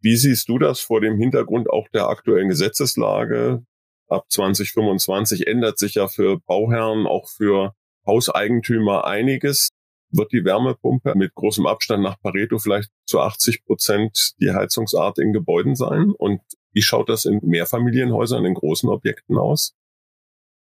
Wie 0.00 0.16
siehst 0.16 0.48
du 0.48 0.58
das 0.58 0.80
vor 0.80 1.00
dem 1.00 1.18
Hintergrund 1.18 1.70
auch 1.70 1.88
der 1.88 2.08
aktuellen 2.08 2.48
Gesetzeslage? 2.48 3.62
Ab 4.08 4.24
2025 4.30 5.46
ändert 5.46 5.78
sich 5.78 5.94
ja 5.94 6.08
für 6.08 6.40
Bauherren, 6.40 7.06
auch 7.06 7.28
für 7.28 7.74
Hauseigentümer 8.06 9.04
einiges 9.04 9.68
wird 10.10 10.32
die 10.32 10.44
Wärmepumpe 10.44 11.14
mit 11.14 11.34
großem 11.34 11.66
Abstand 11.66 12.02
nach 12.02 12.20
Pareto 12.20 12.58
vielleicht 12.58 12.90
zu 13.06 13.20
80 13.20 13.64
Prozent 13.64 14.32
die 14.40 14.52
Heizungsart 14.52 15.18
in 15.18 15.32
Gebäuden 15.32 15.76
sein? 15.76 16.12
Und 16.16 16.40
wie 16.72 16.82
schaut 16.82 17.08
das 17.08 17.24
in 17.24 17.40
Mehrfamilienhäusern, 17.42 18.44
in 18.44 18.54
großen 18.54 18.88
Objekten 18.88 19.38
aus? 19.38 19.74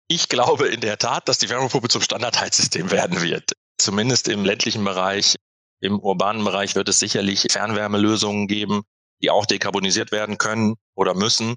Ich 0.07 0.29
glaube 0.29 0.67
in 0.67 0.81
der 0.81 0.97
Tat, 0.97 1.27
dass 1.27 1.39
die 1.39 1.49
Wärmepumpe 1.49 1.87
zum 1.87 2.01
Standardheizsystem 2.01 2.91
werden 2.91 3.21
wird. 3.21 3.53
Zumindest 3.77 4.27
im 4.27 4.45
ländlichen 4.45 4.83
Bereich. 4.83 5.35
Im 5.81 5.99
urbanen 5.99 6.43
Bereich 6.43 6.75
wird 6.75 6.89
es 6.89 6.99
sicherlich 6.99 7.47
Fernwärmelösungen 7.51 8.47
geben, 8.47 8.83
die 9.21 9.29
auch 9.29 9.45
dekarbonisiert 9.45 10.11
werden 10.11 10.37
können 10.37 10.75
oder 10.95 11.13
müssen. 11.13 11.55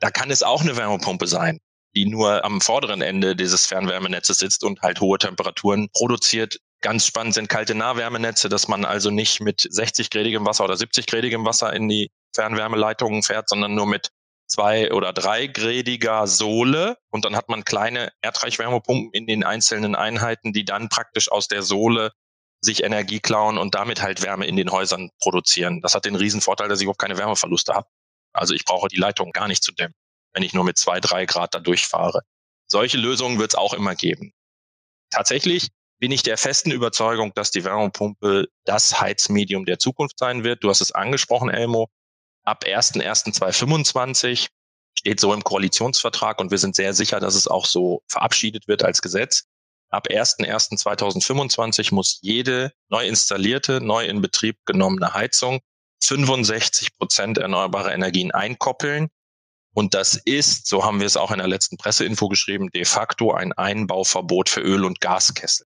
Da 0.00 0.10
kann 0.10 0.30
es 0.30 0.42
auch 0.42 0.62
eine 0.62 0.76
Wärmepumpe 0.76 1.26
sein, 1.26 1.60
die 1.94 2.06
nur 2.06 2.44
am 2.44 2.60
vorderen 2.60 3.02
Ende 3.02 3.36
dieses 3.36 3.66
Fernwärmenetzes 3.66 4.38
sitzt 4.38 4.64
und 4.64 4.82
halt 4.82 5.00
hohe 5.00 5.18
Temperaturen 5.18 5.88
produziert, 5.92 6.58
Ganz 6.82 7.04
spannend 7.04 7.34
sind 7.34 7.48
kalte 7.50 7.74
Nahwärmenetze, 7.74 8.48
dass 8.48 8.66
man 8.66 8.86
also 8.86 9.10
nicht 9.10 9.40
mit 9.40 9.60
60-gradigem 9.60 10.46
Wasser 10.46 10.64
oder 10.64 10.74
70-gradigem 10.74 11.44
Wasser 11.44 11.72
in 11.74 11.88
die 11.88 12.10
Fernwärmeleitungen 12.34 13.22
fährt, 13.22 13.50
sondern 13.50 13.74
nur 13.74 13.86
mit 13.86 14.10
zwei 14.46 14.90
oder 14.90 15.12
dreigradiger 15.12 16.26
Sohle 16.26 16.96
und 17.10 17.24
dann 17.24 17.36
hat 17.36 17.50
man 17.50 17.64
kleine 17.64 18.10
Erdreichwärmepumpen 18.22 19.12
in 19.12 19.26
den 19.26 19.44
einzelnen 19.44 19.94
Einheiten, 19.94 20.54
die 20.54 20.64
dann 20.64 20.88
praktisch 20.88 21.30
aus 21.30 21.48
der 21.48 21.62
Sohle 21.62 22.12
sich 22.62 22.82
Energie 22.82 23.20
klauen 23.20 23.58
und 23.58 23.74
damit 23.74 24.02
halt 24.02 24.22
Wärme 24.22 24.46
in 24.46 24.56
den 24.56 24.72
Häusern 24.72 25.10
produzieren. 25.20 25.82
Das 25.82 25.94
hat 25.94 26.06
den 26.06 26.16
Riesenvorteil, 26.16 26.68
dass 26.68 26.80
ich 26.80 26.84
überhaupt 26.84 27.00
keine 27.00 27.18
Wärmeverluste 27.18 27.74
habe. 27.74 27.88
Also 28.32 28.54
ich 28.54 28.64
brauche 28.64 28.88
die 28.88 28.96
Leitung 28.96 29.32
gar 29.32 29.48
nicht 29.48 29.62
zu 29.62 29.72
dämmen. 29.72 29.94
wenn 30.32 30.44
ich 30.44 30.54
nur 30.54 30.62
mit 30.62 30.78
zwei, 30.78 31.00
drei 31.00 31.26
Grad 31.26 31.54
da 31.54 31.58
durchfahre. 31.58 32.22
Solche 32.68 32.98
Lösungen 32.98 33.40
wird 33.40 33.52
es 33.52 33.54
auch 33.56 33.74
immer 33.74 33.96
geben. 33.96 34.32
Tatsächlich 35.10 35.70
bin 35.98 36.12
ich 36.12 36.22
der 36.22 36.38
festen 36.38 36.70
Überzeugung, 36.70 37.32
dass 37.34 37.50
die 37.50 37.64
Wärmepumpe 37.64 38.46
das 38.64 39.00
Heizmedium 39.00 39.64
der 39.64 39.80
Zukunft 39.80 40.18
sein 40.20 40.44
wird. 40.44 40.62
Du 40.62 40.70
hast 40.70 40.80
es 40.80 40.92
angesprochen, 40.92 41.50
Elmo. 41.50 41.88
Ab 42.44 42.64
1.1.2025 42.64 44.50
steht 44.96 45.18
so 45.18 45.34
im 45.34 45.42
Koalitionsvertrag 45.42 46.40
und 46.40 46.52
wir 46.52 46.58
sind 46.58 46.76
sehr 46.76 46.94
sicher, 46.94 47.18
dass 47.18 47.34
es 47.34 47.48
auch 47.48 47.66
so 47.66 48.02
verabschiedet 48.06 48.68
wird 48.68 48.84
als 48.84 49.02
Gesetz. 49.02 49.46
Ab 49.90 50.06
1.1.2025 50.08 51.92
muss 51.92 52.18
jede 52.22 52.72
neu 52.88 53.04
installierte, 53.04 53.80
neu 53.80 54.04
in 54.04 54.20
Betrieb 54.20 54.56
genommene 54.64 55.12
Heizung 55.12 55.60
65 56.02 56.96
Prozent 56.96 57.38
erneuerbare 57.38 57.92
Energien 57.92 58.30
einkoppeln. 58.30 59.08
Und 59.74 59.94
das 59.94 60.14
ist, 60.14 60.66
so 60.66 60.84
haben 60.84 61.00
wir 61.00 61.06
es 61.06 61.16
auch 61.16 61.30
in 61.30 61.38
der 61.38 61.48
letzten 61.48 61.76
Presseinfo 61.76 62.28
geschrieben, 62.28 62.70
de 62.70 62.84
facto 62.84 63.32
ein 63.32 63.52
Einbauverbot 63.52 64.48
für 64.48 64.60
Öl- 64.60 64.84
und 64.84 65.00
Gaskessel. 65.00 65.66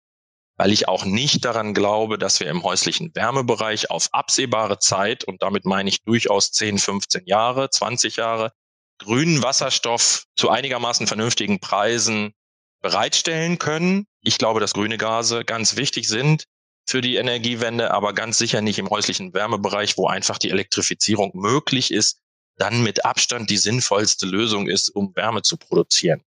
Weil 0.59 0.73
ich 0.73 0.89
auch 0.89 1.05
nicht 1.05 1.45
daran 1.45 1.75
glaube, 1.75 2.19
dass 2.19 2.41
wir 2.41 2.49
im 2.49 2.63
häuslichen 2.63 3.15
Wärmebereich 3.15 3.91
auf 3.91 4.09
absehbare 4.13 4.79
Zeit, 4.79 5.25
und 5.25 5.43
damit 5.43 5.65
meine 5.65 5.89
ich 5.89 6.03
durchaus 6.03 6.53
10, 6.53 6.79
15 6.79 7.27
Jahre, 7.27 7.71
20 7.71 8.17
Jahre, 8.17 8.53
grünen 8.99 9.43
Wasserstoff 9.43 10.25
zu 10.37 10.51
einigermaßen 10.51 11.07
vernünftigen 11.07 11.61
Preisen 11.61 12.33
bereitstellen 12.81 13.59
können. 13.59 14.07
Ich 14.23 14.39
glaube, 14.39 14.61
dass 14.61 14.75
grüne 14.75 14.99
Gase 14.99 15.45
ganz 15.45 15.77
wichtig 15.77 16.09
sind 16.09 16.47
für 16.89 17.01
die 17.01 17.17
Energiewende, 17.17 17.91
aber 17.91 18.15
ganz 18.15 18.39
sicher 18.39 18.61
nicht 18.61 18.79
im 18.79 18.89
häuslichen 18.89 19.35
Wärmebereich, 19.35 19.99
wo 19.99 20.07
einfach 20.07 20.39
die 20.39 20.51
Elektrifizierung 20.51 21.33
möglich 21.35 21.93
ist, 21.93 22.21
dann 22.57 22.83
mit 22.83 23.05
Abstand 23.05 23.51
die 23.51 23.57
sinnvollste 23.57 24.27
Lösung 24.27 24.69
ist, 24.69 24.89
um 24.89 25.15
Wärme 25.15 25.43
zu 25.43 25.57
produzieren. 25.57 26.23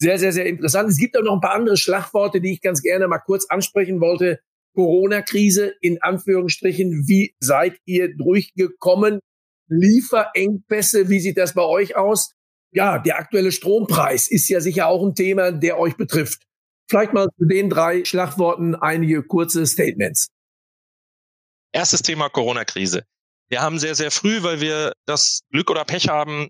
Sehr, 0.00 0.18
sehr, 0.18 0.32
sehr 0.32 0.46
interessant. 0.46 0.90
Es 0.90 0.98
gibt 0.98 1.16
auch 1.16 1.22
noch 1.22 1.34
ein 1.34 1.40
paar 1.40 1.54
andere 1.54 1.76
Schlagworte, 1.76 2.40
die 2.40 2.52
ich 2.52 2.60
ganz 2.60 2.82
gerne 2.82 3.08
mal 3.08 3.18
kurz 3.18 3.46
ansprechen 3.46 4.00
wollte. 4.00 4.40
Corona-Krise 4.74 5.74
in 5.80 6.00
Anführungsstrichen. 6.00 7.08
Wie 7.08 7.34
seid 7.40 7.78
ihr 7.84 8.14
durchgekommen? 8.16 9.18
Lieferengpässe, 9.68 11.08
wie 11.08 11.18
sieht 11.18 11.36
das 11.36 11.54
bei 11.54 11.62
euch 11.62 11.96
aus? 11.96 12.32
Ja, 12.72 12.98
der 12.98 13.18
aktuelle 13.18 13.50
Strompreis 13.50 14.30
ist 14.30 14.48
ja 14.48 14.60
sicher 14.60 14.86
auch 14.86 15.04
ein 15.04 15.14
Thema, 15.14 15.50
der 15.50 15.78
euch 15.78 15.96
betrifft. 15.96 16.42
Vielleicht 16.88 17.12
mal 17.12 17.28
zu 17.36 17.44
den 17.44 17.68
drei 17.68 18.04
Schlagworten 18.04 18.74
einige 18.74 19.22
kurze 19.22 19.66
Statements. 19.66 20.28
Erstes 21.72 22.00
Thema 22.00 22.30
Corona-Krise. 22.30 23.04
Wir 23.50 23.60
haben 23.60 23.78
sehr, 23.78 23.94
sehr 23.94 24.10
früh, 24.10 24.42
weil 24.42 24.60
wir 24.60 24.92
das 25.06 25.40
Glück 25.50 25.70
oder 25.70 25.84
Pech 25.84 26.08
haben, 26.08 26.48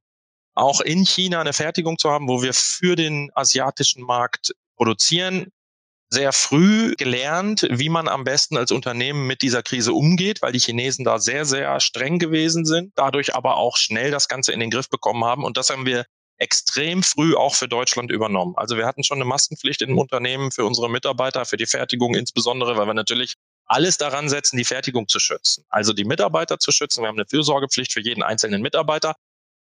auch 0.54 0.80
in 0.80 1.04
China 1.04 1.40
eine 1.40 1.52
Fertigung 1.52 1.98
zu 1.98 2.10
haben, 2.10 2.28
wo 2.28 2.42
wir 2.42 2.54
für 2.54 2.94
den 2.94 3.30
asiatischen 3.34 4.02
Markt 4.02 4.52
produzieren, 4.76 5.48
sehr 6.10 6.32
früh 6.32 6.94
gelernt, 6.94 7.66
wie 7.70 7.88
man 7.88 8.08
am 8.08 8.24
besten 8.24 8.56
als 8.56 8.72
Unternehmen 8.72 9.26
mit 9.26 9.42
dieser 9.42 9.62
Krise 9.62 9.92
umgeht, 9.92 10.40
weil 10.40 10.52
die 10.52 10.58
Chinesen 10.58 11.04
da 11.04 11.18
sehr, 11.18 11.44
sehr 11.44 11.78
streng 11.80 12.18
gewesen 12.18 12.64
sind, 12.64 12.92
dadurch 12.96 13.34
aber 13.34 13.56
auch 13.56 13.76
schnell 13.76 14.10
das 14.10 14.28
Ganze 14.28 14.52
in 14.52 14.60
den 14.60 14.70
Griff 14.70 14.88
bekommen 14.88 15.24
haben. 15.24 15.44
Und 15.44 15.56
das 15.56 15.70
haben 15.70 15.84
wir 15.84 16.06
extrem 16.38 17.02
früh 17.02 17.34
auch 17.34 17.54
für 17.54 17.68
Deutschland 17.68 18.10
übernommen. 18.10 18.54
Also 18.56 18.76
wir 18.76 18.86
hatten 18.86 19.04
schon 19.04 19.18
eine 19.18 19.24
Maskenpflicht 19.24 19.82
im 19.82 19.98
Unternehmen 19.98 20.50
für 20.52 20.64
unsere 20.64 20.88
Mitarbeiter, 20.88 21.44
für 21.44 21.56
die 21.56 21.66
Fertigung 21.66 22.14
insbesondere, 22.14 22.76
weil 22.76 22.86
wir 22.86 22.94
natürlich 22.94 23.34
alles 23.66 23.98
daran 23.98 24.28
setzen, 24.28 24.56
die 24.56 24.64
Fertigung 24.64 25.08
zu 25.08 25.18
schützen. 25.18 25.64
Also 25.68 25.92
die 25.92 26.04
Mitarbeiter 26.04 26.58
zu 26.58 26.72
schützen. 26.72 27.02
Wir 27.02 27.08
haben 27.08 27.18
eine 27.18 27.26
Fürsorgepflicht 27.26 27.92
für 27.92 28.00
jeden 28.00 28.22
einzelnen 28.22 28.62
Mitarbeiter. 28.62 29.14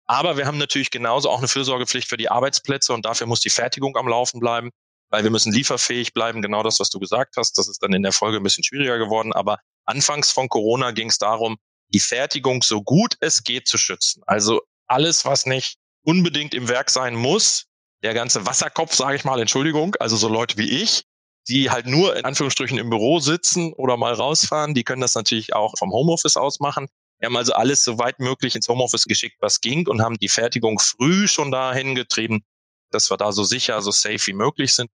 Aber 0.06 0.38
wir 0.38 0.46
haben 0.46 0.58
natürlich 0.58 0.92
genauso 0.92 1.30
auch 1.30 1.40
eine 1.40 1.50
Fürsorgepflicht 1.50 2.08
für 2.08 2.16
die 2.16 2.30
Arbeitsplätze 2.30 2.94
und 2.94 3.06
dafür 3.06 3.28
muss 3.28 3.42
die 3.42 3.50
Fertigung 3.50 3.98
am 3.98 4.08
Laufen 4.08 4.40
bleiben 4.40 4.72
weil 5.10 5.24
wir 5.24 5.32
müssen 5.32 5.54
lieferfähig 5.54 6.14
bleiben. 6.14 6.42
Genau 6.42 6.64
das, 6.64 6.80
was 6.80 6.90
du 6.90 7.00
gesagt 7.00 7.36
hast. 7.38 7.58
Das 7.58 7.68
ist 7.68 7.82
dann 7.82 7.94
in 7.94 8.04
der 8.04 8.12
Folge 8.12 8.38
ein 8.38 8.44
bisschen 8.44 8.64
schwieriger 8.64 8.98
geworden. 8.98 9.34
Aber 9.34 9.60
anfangs 9.86 10.32
von 10.32 10.50
Corona 10.50 10.92
ging 10.92 11.10
es 11.10 11.18
darum, 11.18 11.58
die 11.90 12.00
Fertigung 12.00 12.62
so 12.62 12.82
gut 12.82 13.16
es 13.20 13.44
geht 13.44 13.68
zu 13.68 13.78
schützen. 13.78 14.22
Also 14.26 14.62
alles, 14.88 15.26
was 15.26 15.46
nicht 15.46 15.78
unbedingt 16.08 16.54
im 16.54 16.70
Werk 16.70 16.90
sein 16.90 17.16
muss, 17.16 17.66
der 18.02 18.14
ganze 18.14 18.46
Wasserkopf, 18.46 18.96
sage 18.96 19.18
ich 19.18 19.26
mal, 19.26 19.42
Entschuldigung, 19.42 19.96
also 20.00 20.16
so 20.16 20.30
Leute 20.30 20.58
wie 20.58 20.82
ich, 20.82 21.04
die 21.50 21.70
halt 21.70 21.86
nur 21.86 22.16
in 22.16 22.24
Anführungsstrichen 22.24 22.78
im 22.78 22.90
Büro 22.90 23.20
sitzen 23.20 23.74
oder 23.74 23.98
mal 23.98 24.14
rausfahren, 24.14 24.74
die 24.74 24.86
können 24.86 25.02
das 25.02 25.16
natürlich 25.16 25.54
auch 25.54 25.74
vom 25.78 25.92
Homeoffice 25.92 26.38
aus 26.38 26.62
machen. 26.62 26.88
Wir 27.20 27.28
haben 27.28 27.36
also 27.36 27.54
alles 27.54 27.84
so 27.84 28.00
weit 28.00 28.20
möglich 28.20 28.56
ins 28.56 28.70
Homeoffice 28.70 29.04
geschickt, 29.04 29.36
was 29.42 29.60
ging 29.60 29.86
und 29.88 30.02
haben 30.02 30.16
die 30.16 30.30
Fertigung 30.30 30.80
früh 30.80 31.28
schon 31.28 31.52
dahin 31.52 31.94
getrieben, 31.94 32.42
dass 32.90 33.10
wir 33.12 33.18
da 33.18 33.34
so 33.34 33.44
sicher, 33.44 33.82
so 33.82 33.92
safe 33.92 34.28
wie 34.28 34.34
möglich 34.34 34.74
sind. 34.74 34.90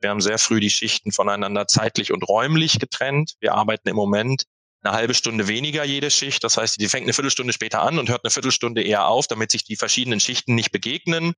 Wir 0.00 0.10
haben 0.10 0.20
sehr 0.20 0.38
früh 0.38 0.58
die 0.58 0.70
Schichten 0.70 1.12
voneinander 1.12 1.68
zeitlich 1.68 2.12
und 2.12 2.28
räumlich 2.28 2.80
getrennt. 2.80 3.34
Wir 3.38 3.54
arbeiten 3.54 3.88
im 3.88 3.96
Moment 3.96 4.44
eine 4.86 4.96
halbe 4.96 5.14
Stunde 5.14 5.48
weniger 5.48 5.84
jede 5.84 6.10
Schicht. 6.10 6.44
Das 6.44 6.56
heißt, 6.56 6.80
die 6.80 6.88
fängt 6.88 7.04
eine 7.04 7.12
Viertelstunde 7.12 7.52
später 7.52 7.82
an 7.82 7.98
und 7.98 8.08
hört 8.08 8.24
eine 8.24 8.30
Viertelstunde 8.30 8.82
eher 8.82 9.08
auf, 9.08 9.26
damit 9.26 9.50
sich 9.50 9.64
die 9.64 9.76
verschiedenen 9.76 10.20
Schichten 10.20 10.54
nicht 10.54 10.70
begegnen. 10.70 11.34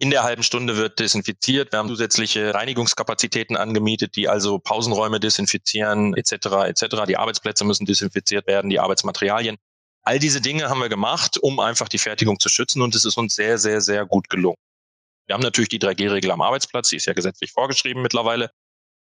In 0.00 0.10
der 0.10 0.22
halben 0.22 0.44
Stunde 0.44 0.76
wird 0.76 1.00
desinfiziert. 1.00 1.72
Wir 1.72 1.80
haben 1.80 1.88
zusätzliche 1.88 2.54
Reinigungskapazitäten 2.54 3.56
angemietet, 3.56 4.14
die 4.14 4.28
also 4.28 4.58
Pausenräume 4.58 5.18
desinfizieren 5.18 6.14
etc. 6.14 6.32
etc. 6.66 7.04
Die 7.08 7.16
Arbeitsplätze 7.16 7.64
müssen 7.64 7.84
desinfiziert 7.84 8.46
werden, 8.46 8.70
die 8.70 8.78
Arbeitsmaterialien. 8.78 9.56
All 10.02 10.18
diese 10.18 10.40
Dinge 10.40 10.70
haben 10.70 10.80
wir 10.80 10.88
gemacht, 10.88 11.36
um 11.36 11.58
einfach 11.58 11.88
die 11.88 11.98
Fertigung 11.98 12.38
zu 12.38 12.48
schützen 12.48 12.80
und 12.80 12.94
es 12.94 13.04
ist 13.04 13.18
uns 13.18 13.34
sehr, 13.34 13.58
sehr, 13.58 13.80
sehr 13.80 14.06
gut 14.06 14.30
gelungen. 14.30 14.56
Wir 15.26 15.34
haben 15.34 15.42
natürlich 15.42 15.68
die 15.68 15.80
3G-Regel 15.80 16.30
am 16.30 16.40
Arbeitsplatz, 16.40 16.88
die 16.88 16.96
ist 16.96 17.06
ja 17.06 17.12
gesetzlich 17.12 17.52
vorgeschrieben 17.52 18.00
mittlerweile. 18.00 18.50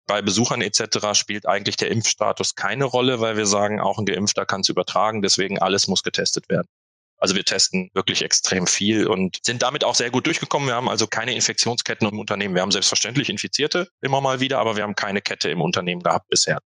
Bei 0.07 0.23
Besuchern 0.23 0.63
etc. 0.63 1.15
spielt 1.15 1.47
eigentlich 1.47 1.77
der 1.77 1.91
Impfstatus 1.91 2.55
keine 2.55 2.85
Rolle, 2.85 3.21
weil 3.21 3.37
wir 3.37 3.47
sagen, 3.47 3.81
auch 3.81 3.99
ein 3.99 4.07
Geimpfter 4.07 4.47
kann 4.47 4.61
es 4.61 4.69
übertragen, 4.69 5.23
deswegen 5.23 5.59
alles 5.59 5.89
muss 5.89 6.03
getestet 6.03 6.49
werden. 6.49 6.69
Also 7.19 7.35
wir 7.35 7.45
testen 7.45 7.91
wirklich 7.95 8.23
extrem 8.23 8.67
viel 8.67 9.07
und 9.07 9.39
sind 9.45 9.63
damit 9.63 9.85
auch 9.85 9.95
sehr 9.95 10.11
gut 10.11 10.27
durchgekommen. 10.27 10.69
Wir 10.69 10.75
haben 10.75 10.89
also 10.89 11.07
keine 11.07 11.35
Infektionsketten 11.35 12.07
im 12.07 12.19
Unternehmen. 12.19 12.55
Wir 12.55 12.63
haben 12.63 12.71
selbstverständlich 12.71 13.31
Infizierte 13.31 13.89
immer 14.03 14.21
mal 14.21 14.41
wieder, 14.41 14.59
aber 14.59 14.77
wir 14.77 14.83
haben 14.83 14.95
keine 14.95 15.23
Kette 15.23 15.51
im 15.51 15.63
Unternehmen 15.63 16.03
gehabt 16.03 16.29
bisher. 16.29 16.59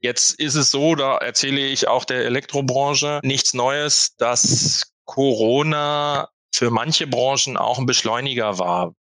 Jetzt 0.00 0.38
ist 0.38 0.54
es 0.54 0.70
so, 0.70 0.94
da 0.94 1.16
erzähle 1.16 1.60
ich 1.66 1.88
auch 1.88 2.04
der 2.04 2.24
Elektrobranche 2.24 3.20
nichts 3.24 3.54
Neues, 3.54 4.14
dass 4.16 4.92
Corona 5.06 6.28
für 6.54 6.70
manche 6.70 7.06
Branchen 7.06 7.56
auch 7.56 7.78
ein 7.78 7.86
Beschleuniger 7.86 8.58
war 8.58 8.94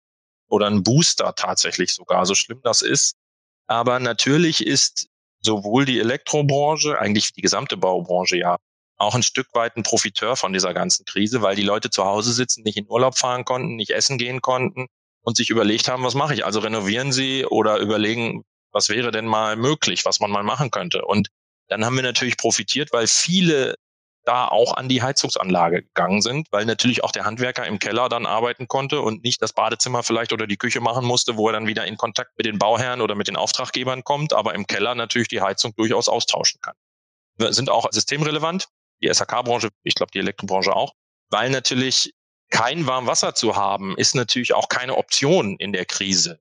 oder 0.47 0.67
ein 0.67 0.81
Booster 0.81 1.35
tatsächlich 1.35 1.93
sogar, 1.93 2.25
so 2.25 2.35
schlimm 2.35 2.61
das 2.63 2.81
ist. 2.81 3.15
Aber 3.67 3.99
natürlich 3.99 4.65
ist 4.65 5.07
sowohl 5.41 5.85
die 5.85 5.99
Elektrobranche, 5.99 6.97
eigentlich 6.99 7.33
die 7.33 7.41
gesamte 7.41 7.77
Baubranche 7.77 8.37
ja, 8.37 8.57
auch 8.97 9.15
ein 9.15 9.23
Stück 9.23 9.47
weit 9.53 9.75
ein 9.75 9.83
Profiteur 9.83 10.35
von 10.35 10.53
dieser 10.53 10.73
ganzen 10.73 11.05
Krise, 11.05 11.41
weil 11.41 11.55
die 11.55 11.63
Leute 11.63 11.89
zu 11.89 12.05
Hause 12.05 12.31
sitzen, 12.31 12.63
nicht 12.63 12.77
in 12.77 12.87
Urlaub 12.87 13.17
fahren 13.17 13.45
konnten, 13.45 13.75
nicht 13.75 13.91
essen 13.91 14.17
gehen 14.17 14.41
konnten 14.41 14.87
und 15.21 15.35
sich 15.37 15.49
überlegt 15.49 15.87
haben, 15.87 16.03
was 16.03 16.13
mache 16.13 16.33
ich? 16.33 16.45
Also 16.45 16.59
renovieren 16.59 17.11
sie 17.11 17.45
oder 17.45 17.77
überlegen, 17.77 18.43
was 18.71 18.89
wäre 18.89 19.11
denn 19.11 19.25
mal 19.25 19.55
möglich, 19.55 20.05
was 20.05 20.19
man 20.19 20.31
mal 20.31 20.43
machen 20.43 20.71
könnte. 20.71 21.05
Und 21.05 21.29
dann 21.67 21.85
haben 21.85 21.95
wir 21.95 22.03
natürlich 22.03 22.37
profitiert, 22.37 22.93
weil 22.93 23.07
viele 23.07 23.75
da 24.25 24.47
auch 24.47 24.75
an 24.75 24.89
die 24.89 25.01
Heizungsanlage 25.01 25.83
gegangen 25.83 26.21
sind, 26.21 26.47
weil 26.51 26.65
natürlich 26.65 27.03
auch 27.03 27.11
der 27.11 27.25
Handwerker 27.25 27.65
im 27.65 27.79
Keller 27.79 28.09
dann 28.09 28.25
arbeiten 28.25 28.67
konnte 28.67 29.01
und 29.01 29.23
nicht 29.23 29.41
das 29.41 29.53
Badezimmer 29.53 30.03
vielleicht 30.03 30.33
oder 30.33 30.47
die 30.47 30.57
Küche 30.57 30.81
machen 30.81 31.05
musste, 31.05 31.37
wo 31.37 31.47
er 31.47 31.53
dann 31.53 31.67
wieder 31.67 31.85
in 31.85 31.97
Kontakt 31.97 32.37
mit 32.37 32.45
den 32.45 32.57
Bauherren 32.57 33.01
oder 33.01 33.15
mit 33.15 33.27
den 33.27 33.35
Auftraggebern 33.35 34.03
kommt, 34.03 34.33
aber 34.33 34.55
im 34.55 34.65
Keller 34.65 34.95
natürlich 34.95 35.27
die 35.27 35.41
Heizung 35.41 35.73
durchaus 35.75 36.07
austauschen 36.07 36.61
kann. 36.61 36.75
Wir 37.37 37.53
sind 37.53 37.69
auch 37.69 37.87
systemrelevant, 37.91 38.67
die 39.01 39.13
SAK-Branche, 39.13 39.69
ich 39.83 39.95
glaube 39.95 40.11
die 40.13 40.19
Elektrobranche 40.19 40.75
auch, 40.75 40.93
weil 41.29 41.49
natürlich 41.49 42.13
kein 42.49 42.85
Warmwasser 42.85 43.33
zu 43.33 43.55
haben, 43.55 43.97
ist 43.97 44.15
natürlich 44.15 44.53
auch 44.53 44.69
keine 44.69 44.95
Option 44.95 45.57
in 45.57 45.73
der 45.73 45.85
Krise. 45.85 46.39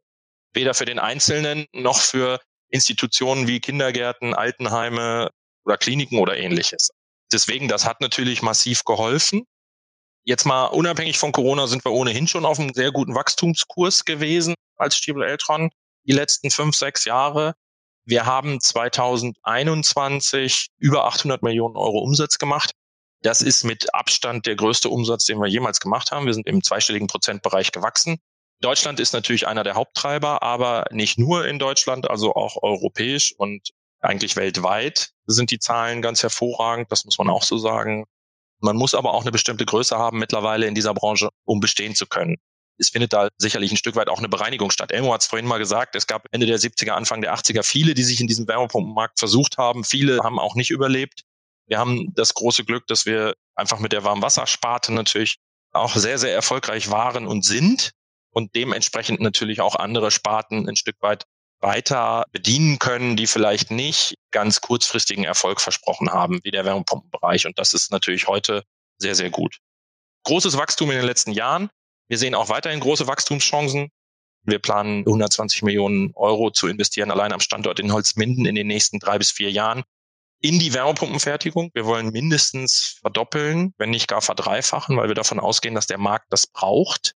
Weder 0.53 0.75
für 0.75 0.85
den 0.85 0.99
Einzelnen 0.99 1.66
noch 1.73 1.99
für 1.99 2.38
Institutionen 2.68 3.47
wie 3.47 3.61
Kindergärten, 3.61 4.35
Altenheime 4.35 5.31
oder 5.64 5.79
Kliniken 5.79 6.18
oder 6.18 6.37
ähnliches. 6.37 6.90
Deswegen, 7.33 7.68
das 7.68 7.85
hat 7.85 8.01
natürlich 8.01 8.42
massiv 8.42 8.85
geholfen. 8.85 9.45
Jetzt 10.25 10.45
mal 10.45 10.66
unabhängig 10.66 11.18
von 11.18 11.33
Corona 11.33 11.66
sind 11.66 11.85
wir 11.85 11.90
ohnehin 11.92 12.29
schon 12.29 12.45
auf 12.45 12.61
einem 12.61 12.75
sehr 12.75 12.92
guten 12.92 13.14
Wachstumskurs 13.14 14.05
gewesen 14.05 14.55
als 14.77 14.97
Stiebel 14.97 15.25
Eltron 15.25 15.71
die 16.05 16.12
letzten 16.12 16.51
fünf, 16.51 16.77
sechs 16.77 17.05
Jahre. 17.05 17.55
Wir 18.05 18.27
haben 18.27 18.61
2021 18.61 20.68
über 20.79 21.07
800 21.07 21.42
Millionen 21.42 21.77
Euro 21.77 21.99
Umsatz 21.99 22.38
gemacht. 22.38 22.73
Das 23.23 23.40
ist 23.40 23.64
mit 23.64 23.95
Abstand 23.95 24.47
der 24.47 24.57
größte 24.57 24.88
Umsatz, 24.88 25.27
den 25.27 25.38
wir 25.38 25.49
jemals 25.49 25.79
gemacht 25.81 26.11
haben. 26.11 26.27
Wir 26.27 26.35
sind 26.35 26.49
im 26.49 26.62
zweistelligen 26.62 27.07
Prozentbereich 27.07 27.71
gewachsen. 27.71 28.18
Deutschland 28.61 29.01
ist 29.01 29.12
natürlich 29.12 29.47
einer 29.47 29.64
der 29.64 29.75
Haupttreiber, 29.75 30.42
aber 30.42 30.87
nicht 30.90 31.18
nur 31.18 31.47
in 31.47 31.59
Deutschland, 31.59 32.11
also 32.11 32.35
auch 32.35 32.62
europäisch 32.62 33.35
und 33.37 33.71
eigentlich 34.03 34.37
weltweit 34.37 35.11
sind 35.27 35.51
die 35.51 35.59
Zahlen 35.59 36.03
ganz 36.03 36.23
hervorragend, 36.23 36.91
das 36.91 37.05
muss 37.05 37.19
man 37.19 37.31
auch 37.31 37.45
so 37.45 37.57
sagen. 37.57 38.05
Man 38.61 38.77
muss 38.77 38.95
aber 38.95 39.15
auch 39.15 39.23
eine 39.23 39.33
bestimmte 39.33 39.65
Größe 39.65 39.97
haben 39.97 40.19
mittlerweile 40.19 40.67
in 40.67 40.75
dieser 40.75 40.95
Branche, 40.95 41.31
um 41.45 41.61
bestehen 41.61 41.95
zu 41.95 42.07
können. 42.07 42.37
Es 42.79 42.91
findet 42.91 43.12
da 43.12 43.29
sicherlich 43.38 43.71
ein 43.71 43.77
Stück 43.77 43.97
weit 43.97 44.09
auch 44.09 44.19
eine 44.19 44.29
Bereinigung 44.29 44.71
statt. 44.71 44.93
Elmo 44.93 45.12
hat 45.12 45.23
es 45.23 45.29
vorhin 45.29 45.47
mal 45.47 45.59
gesagt, 45.59 45.95
es 45.95 46.07
gab 46.07 46.27
Ende 46.33 46.47
der 46.47 46.59
70er, 46.59 46.91
Anfang 46.91 47.21
der 47.21 47.35
80er 47.35 47.62
viele, 47.62 47.95
die 47.95 48.03
sich 48.03 48.21
in 48.21 48.27
diesem 48.27 48.49
Wärmepumpenmarkt 48.49 49.19
versucht 49.19 49.59
haben. 49.59 49.85
Viele 49.85 50.21
haben 50.23 50.38
auch 50.38 50.55
nicht 50.55 50.71
überlebt. 50.71 51.23
Wir 51.67 51.79
haben 51.79 52.12
das 52.15 52.35
große 52.35 52.65
Glück, 52.65 52.87
dass 52.87 53.07
wir 53.07 53.35
einfach 53.55 53.79
mit 53.79 53.93
der 53.93 54.05
Warmwassersparte 54.05 54.93
natürlich 54.93 55.38
auch 55.73 55.95
sehr, 55.95 56.19
sehr 56.19 56.35
erfolgreich 56.35 56.91
waren 56.91 57.27
und 57.27 57.45
sind 57.45 57.93
und 58.31 58.55
dementsprechend 58.55 59.21
natürlich 59.21 59.61
auch 59.61 59.77
andere 59.77 60.11
Sparten 60.11 60.69
ein 60.69 60.77
Stück 60.77 60.97
weit 61.01 61.25
weiter 61.62 62.25
bedienen 62.33 62.79
können, 62.79 63.16
die 63.16 63.27
vielleicht 63.27 63.70
nicht 63.70 64.16
ganz 64.33 64.61
kurzfristigen 64.61 65.25
Erfolg 65.25 65.61
versprochen 65.61 66.11
haben, 66.11 66.40
wie 66.42 66.51
der 66.51 66.64
Wärmepumpenbereich. 66.64 67.46
Und 67.46 67.59
das 67.59 67.72
ist 67.72 67.90
natürlich 67.90 68.27
heute 68.27 68.64
sehr, 68.98 69.14
sehr 69.14 69.31
gut. 69.31 69.59
Großes 70.25 70.57
Wachstum 70.57 70.90
in 70.90 70.98
den 70.98 71.07
letzten 71.07 71.33
Jahren. 71.33 71.70
Wir 72.09 72.18
sehen 72.18 72.35
auch 72.35 72.48
weiterhin 72.48 72.81
große 72.81 73.07
Wachstumschancen. 73.07 73.88
Wir 74.44 74.59
planen 74.59 75.01
120 75.01 75.62
Millionen 75.62 76.12
Euro 76.14 76.51
zu 76.51 76.66
investieren 76.66 77.11
allein 77.11 77.33
am 77.33 77.40
Standort 77.40 77.79
in 77.79 77.92
Holzminden 77.92 78.44
in 78.44 78.57
den 78.57 78.66
nächsten 78.66 78.98
drei 78.98 79.18
bis 79.18 79.31
vier 79.31 79.51
Jahren 79.51 79.85
in 80.40 80.59
die 80.59 80.75
Wärmepumpenfertigung. 80.75 81.70
Wir 81.72 81.87
wollen 81.87 82.11
mindestens 82.11 82.98
verdoppeln, 83.01 83.72
wenn 83.79 83.90
nicht 83.90 84.09
gar 84.09 84.20
verdreifachen, 84.20 84.96
weil 84.96 85.07
wir 85.07 85.14
davon 85.14 85.38
ausgehen, 85.38 85.77
dass 85.77 85.87
der 85.87 85.98
Markt 85.98 86.27
das 86.31 86.48
braucht. 86.48 87.14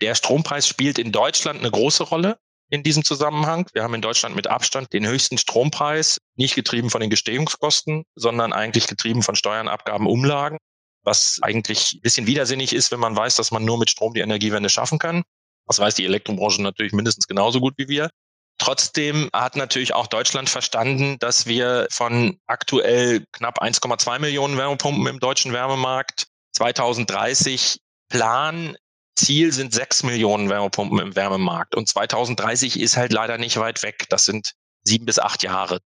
Der 0.00 0.14
Strompreis 0.14 0.68
spielt 0.68 1.00
in 1.00 1.10
Deutschland 1.10 1.58
eine 1.58 1.72
große 1.72 2.04
Rolle 2.04 2.38
in 2.70 2.82
diesem 2.82 3.04
Zusammenhang. 3.04 3.66
Wir 3.72 3.82
haben 3.82 3.94
in 3.94 4.02
Deutschland 4.02 4.36
mit 4.36 4.46
Abstand 4.46 4.92
den 4.92 5.06
höchsten 5.06 5.38
Strompreis, 5.38 6.18
nicht 6.36 6.54
getrieben 6.54 6.90
von 6.90 7.00
den 7.00 7.10
Gestehungskosten, 7.10 8.04
sondern 8.14 8.52
eigentlich 8.52 8.86
getrieben 8.86 9.22
von 9.22 9.36
Steuern, 9.36 9.68
Abgaben, 9.68 10.06
Umlagen, 10.06 10.58
was 11.02 11.38
eigentlich 11.42 11.94
ein 11.94 12.00
bisschen 12.00 12.26
widersinnig 12.26 12.72
ist, 12.72 12.90
wenn 12.90 13.00
man 13.00 13.16
weiß, 13.16 13.36
dass 13.36 13.50
man 13.50 13.64
nur 13.64 13.78
mit 13.78 13.90
Strom 13.90 14.14
die 14.14 14.20
Energiewende 14.20 14.68
schaffen 14.68 14.98
kann. 14.98 15.22
Das 15.66 15.78
weiß 15.78 15.94
die 15.94 16.04
Elektrobranche 16.04 16.62
natürlich 16.62 16.92
mindestens 16.92 17.26
genauso 17.26 17.60
gut 17.60 17.74
wie 17.76 17.88
wir. 17.88 18.10
Trotzdem 18.58 19.30
hat 19.32 19.54
natürlich 19.54 19.94
auch 19.94 20.08
Deutschland 20.08 20.50
verstanden, 20.50 21.16
dass 21.20 21.46
wir 21.46 21.86
von 21.92 22.38
aktuell 22.46 23.24
knapp 23.32 23.62
1,2 23.62 24.18
Millionen 24.18 24.58
Wärmepumpen 24.58 25.06
im 25.06 25.20
deutschen 25.20 25.52
Wärmemarkt 25.52 26.26
2030 26.52 27.78
Plan 28.08 28.76
Ziel 29.18 29.52
sind 29.52 29.74
sechs 29.74 30.02
Millionen 30.02 30.48
Wärmepumpen 30.48 30.98
im 31.00 31.16
Wärmemarkt. 31.16 31.74
Und 31.74 31.88
2030 31.88 32.78
ist 32.80 32.96
halt 32.96 33.12
leider 33.12 33.36
nicht 33.36 33.56
weit 33.58 33.82
weg. 33.82 34.06
Das 34.08 34.24
sind 34.24 34.52
sieben 34.84 35.06
bis 35.06 35.18
acht 35.18 35.42
Jahre. 35.42 35.80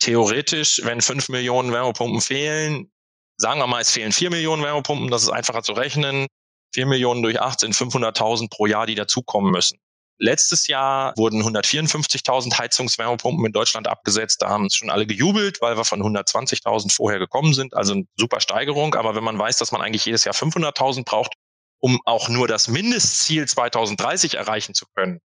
Theoretisch, 0.00 0.80
wenn 0.84 1.00
fünf 1.00 1.28
Millionen 1.28 1.72
Wärmepumpen 1.72 2.20
fehlen, 2.20 2.90
sagen 3.36 3.60
wir 3.60 3.66
mal, 3.66 3.82
es 3.82 3.90
fehlen 3.90 4.12
vier 4.12 4.30
Millionen 4.30 4.62
Wärmepumpen, 4.62 5.10
das 5.10 5.22
ist 5.22 5.28
einfacher 5.28 5.62
zu 5.62 5.72
rechnen. 5.72 6.26
Vier 6.74 6.86
Millionen 6.86 7.22
durch 7.22 7.40
acht 7.40 7.60
sind 7.60 7.74
500.000 7.74 8.48
pro 8.48 8.66
Jahr, 8.66 8.86
die 8.86 8.94
dazukommen 8.94 9.52
müssen. 9.52 9.78
Letztes 10.18 10.66
Jahr 10.68 11.12
wurden 11.16 11.42
154.000 11.42 12.56
Heizungswärmepumpen 12.56 13.44
in 13.44 13.52
Deutschland 13.52 13.88
abgesetzt. 13.88 14.40
Da 14.40 14.48
haben 14.48 14.66
es 14.66 14.76
schon 14.76 14.88
alle 14.88 15.06
gejubelt, 15.06 15.60
weil 15.60 15.76
wir 15.76 15.84
von 15.84 16.00
120.000 16.00 16.94
vorher 16.94 17.18
gekommen 17.18 17.54
sind. 17.54 17.74
Also 17.74 17.92
eine 17.92 18.04
super 18.16 18.40
Steigerung. 18.40 18.94
Aber 18.94 19.14
wenn 19.14 19.24
man 19.24 19.38
weiß, 19.38 19.58
dass 19.58 19.72
man 19.72 19.82
eigentlich 19.82 20.04
jedes 20.06 20.24
Jahr 20.24 20.34
500.000 20.34 21.04
braucht, 21.04 21.34
um 21.82 22.00
auch 22.04 22.28
nur 22.28 22.46
das 22.46 22.68
Mindestziel 22.68 23.46
2030 23.46 24.34
erreichen 24.34 24.72
zu 24.72 24.86
können, 24.94 25.20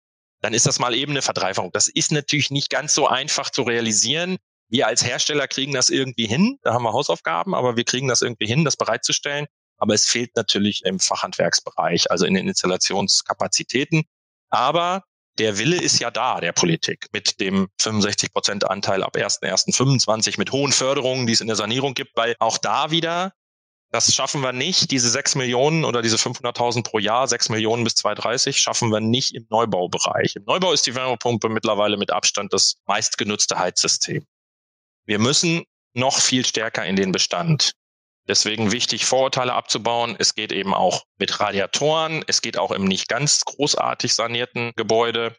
dann 0.43 0.53
ist 0.53 0.67
das 0.67 0.79
mal 0.79 0.95
eben 0.95 1.13
eine 1.13 1.23
Verdreifachung. 1.23 1.71
Das 1.73 1.89
ist 1.89 2.13
natürlich 2.13 2.51
nicht 2.51 2.69
ganz 2.69 2.95
so 2.95 3.09
einfach 3.09 3.49
zu 3.49 3.63
realisieren. 3.63 4.37
Wir 4.69 4.87
als 4.87 5.03
Hersteller 5.03 5.49
kriegen 5.49 5.73
das 5.73 5.89
irgendwie 5.89 6.27
hin. 6.27 6.59
Da 6.63 6.75
haben 6.75 6.83
wir 6.83 6.93
Hausaufgaben, 6.93 7.55
aber 7.55 7.77
wir 7.77 7.85
kriegen 7.85 8.07
das 8.07 8.21
irgendwie 8.21 8.47
hin, 8.47 8.65
das 8.65 8.77
bereitzustellen. 8.77 9.47
Aber 9.79 9.95
es 9.95 10.07
fehlt 10.07 10.37
natürlich 10.37 10.85
im 10.85 11.01
Fachhandwerksbereich, 11.01 12.11
also 12.11 12.27
in 12.27 12.35
den 12.35 12.49
Installationskapazitäten. 12.49 14.03
Aber 14.51 15.05
der 15.39 15.57
Wille 15.57 15.81
ist 15.81 16.01
ja 16.01 16.11
da, 16.11 16.41
der 16.41 16.53
Politik, 16.53 17.07
mit 17.13 17.41
dem 17.41 17.69
65 17.81 18.31
Prozent 18.31 18.69
Anteil 18.69 19.03
ab 19.03 19.17
1.1.25, 19.17 20.39
mit 20.39 20.53
hohen 20.53 20.73
Förderungen, 20.73 21.27
die 21.27 21.33
es 21.33 21.41
in 21.41 21.47
der 21.47 21.57
Sanierung 21.57 21.95
gibt, 21.95 22.15
weil 22.15 22.37
auch 22.41 22.59
da 22.59 22.91
wieder 22.91 23.33
das 23.93 24.15
schaffen 24.15 24.41
wir 24.41 24.53
nicht. 24.53 24.91
Diese 24.91 25.11
sechs 25.11 25.35
Millionen 25.35 25.85
oder 25.85 26.01
diese 26.01 26.17
500.000 26.17 26.83
pro 26.83 26.99
Jahr, 26.99 27.29
sechs 27.29 27.51
Millionen 27.51 27.85
bis 27.85 27.95
2030, 27.97 28.57
schaffen 28.59 28.91
wir 28.91 29.01
nicht 29.01 29.35
im 29.35 29.47
Neubaubereich. 29.51 30.35
Im 30.37 30.45
Neubau 30.45 30.73
ist 30.73 30.87
die 30.87 30.95
Wärmepumpe 30.95 31.51
mittlerweile 31.51 31.99
mit 31.99 32.11
Abstand 32.11 32.55
das 32.55 32.77
meistgenutzte 32.87 33.59
Heizsystem. 33.59 34.27
Wir 35.05 35.19
müssen 35.19 35.65
noch 35.93 36.19
viel 36.19 36.47
stärker 36.47 36.87
in 36.87 36.97
den 36.97 37.13
Bestand. 37.13 37.75
Deswegen 38.27 38.73
wichtig, 38.73 39.05
Vorurteile 39.05 39.53
abzubauen. 39.53 40.17
Es 40.19 40.35
geht 40.35 40.53
eben 40.53 40.73
auch 40.73 41.05
mit 41.19 41.39
Radiatoren. 41.39 42.25
Es 42.27 42.41
geht 42.41 42.57
auch 42.57 42.71
im 42.71 42.85
nicht 42.85 43.09
ganz 43.09 43.41
großartig 43.41 44.15
sanierten 44.15 44.73
Gebäude. 44.75 45.37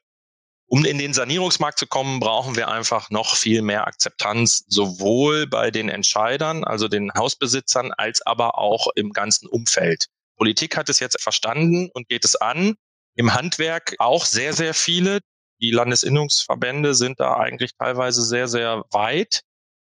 Um 0.68 0.86
in 0.86 0.98
den 0.98 1.14
Sanierungsmarkt 1.14 1.78
zu 1.78 1.86
kommen, 1.86 2.20
brauchen 2.20 2.56
wir 2.56 2.68
einfach 2.68 3.10
noch 3.10 3.36
viel 3.36 3.62
mehr 3.62 3.86
Akzeptanz, 3.86 4.64
sowohl 4.68 5.46
bei 5.46 5.70
den 5.72 5.90
Entscheidern, 5.90 6.64
also 6.64 6.88
den 6.88 7.14
Hausbesitzern, 7.14 7.92
als 7.92 8.26
aber 8.26 8.58
auch 8.58 8.88
im 8.96 9.12
ganzen 9.12 9.48
Umfeld. 9.48 10.08
Politik 10.36 10.76
hat 10.78 10.90
es 10.90 11.00
jetzt 11.00 11.22
verstanden 11.22 11.90
und 11.94 12.10
geht 12.10 12.26
es 12.26 12.36
an. 12.36 12.76
Im 13.16 13.34
Handwerk 13.34 13.96
auch 14.00 14.26
sehr, 14.26 14.54
sehr 14.54 14.74
viele. 14.74 15.20
Die 15.62 15.72
Landesinnungsverbände 15.72 16.96
sind 16.96 17.20
da 17.20 17.38
eigentlich 17.38 17.76
teilweise 17.78 18.24
sehr, 18.24 18.48
sehr 18.48 18.84
weit. 18.92 19.42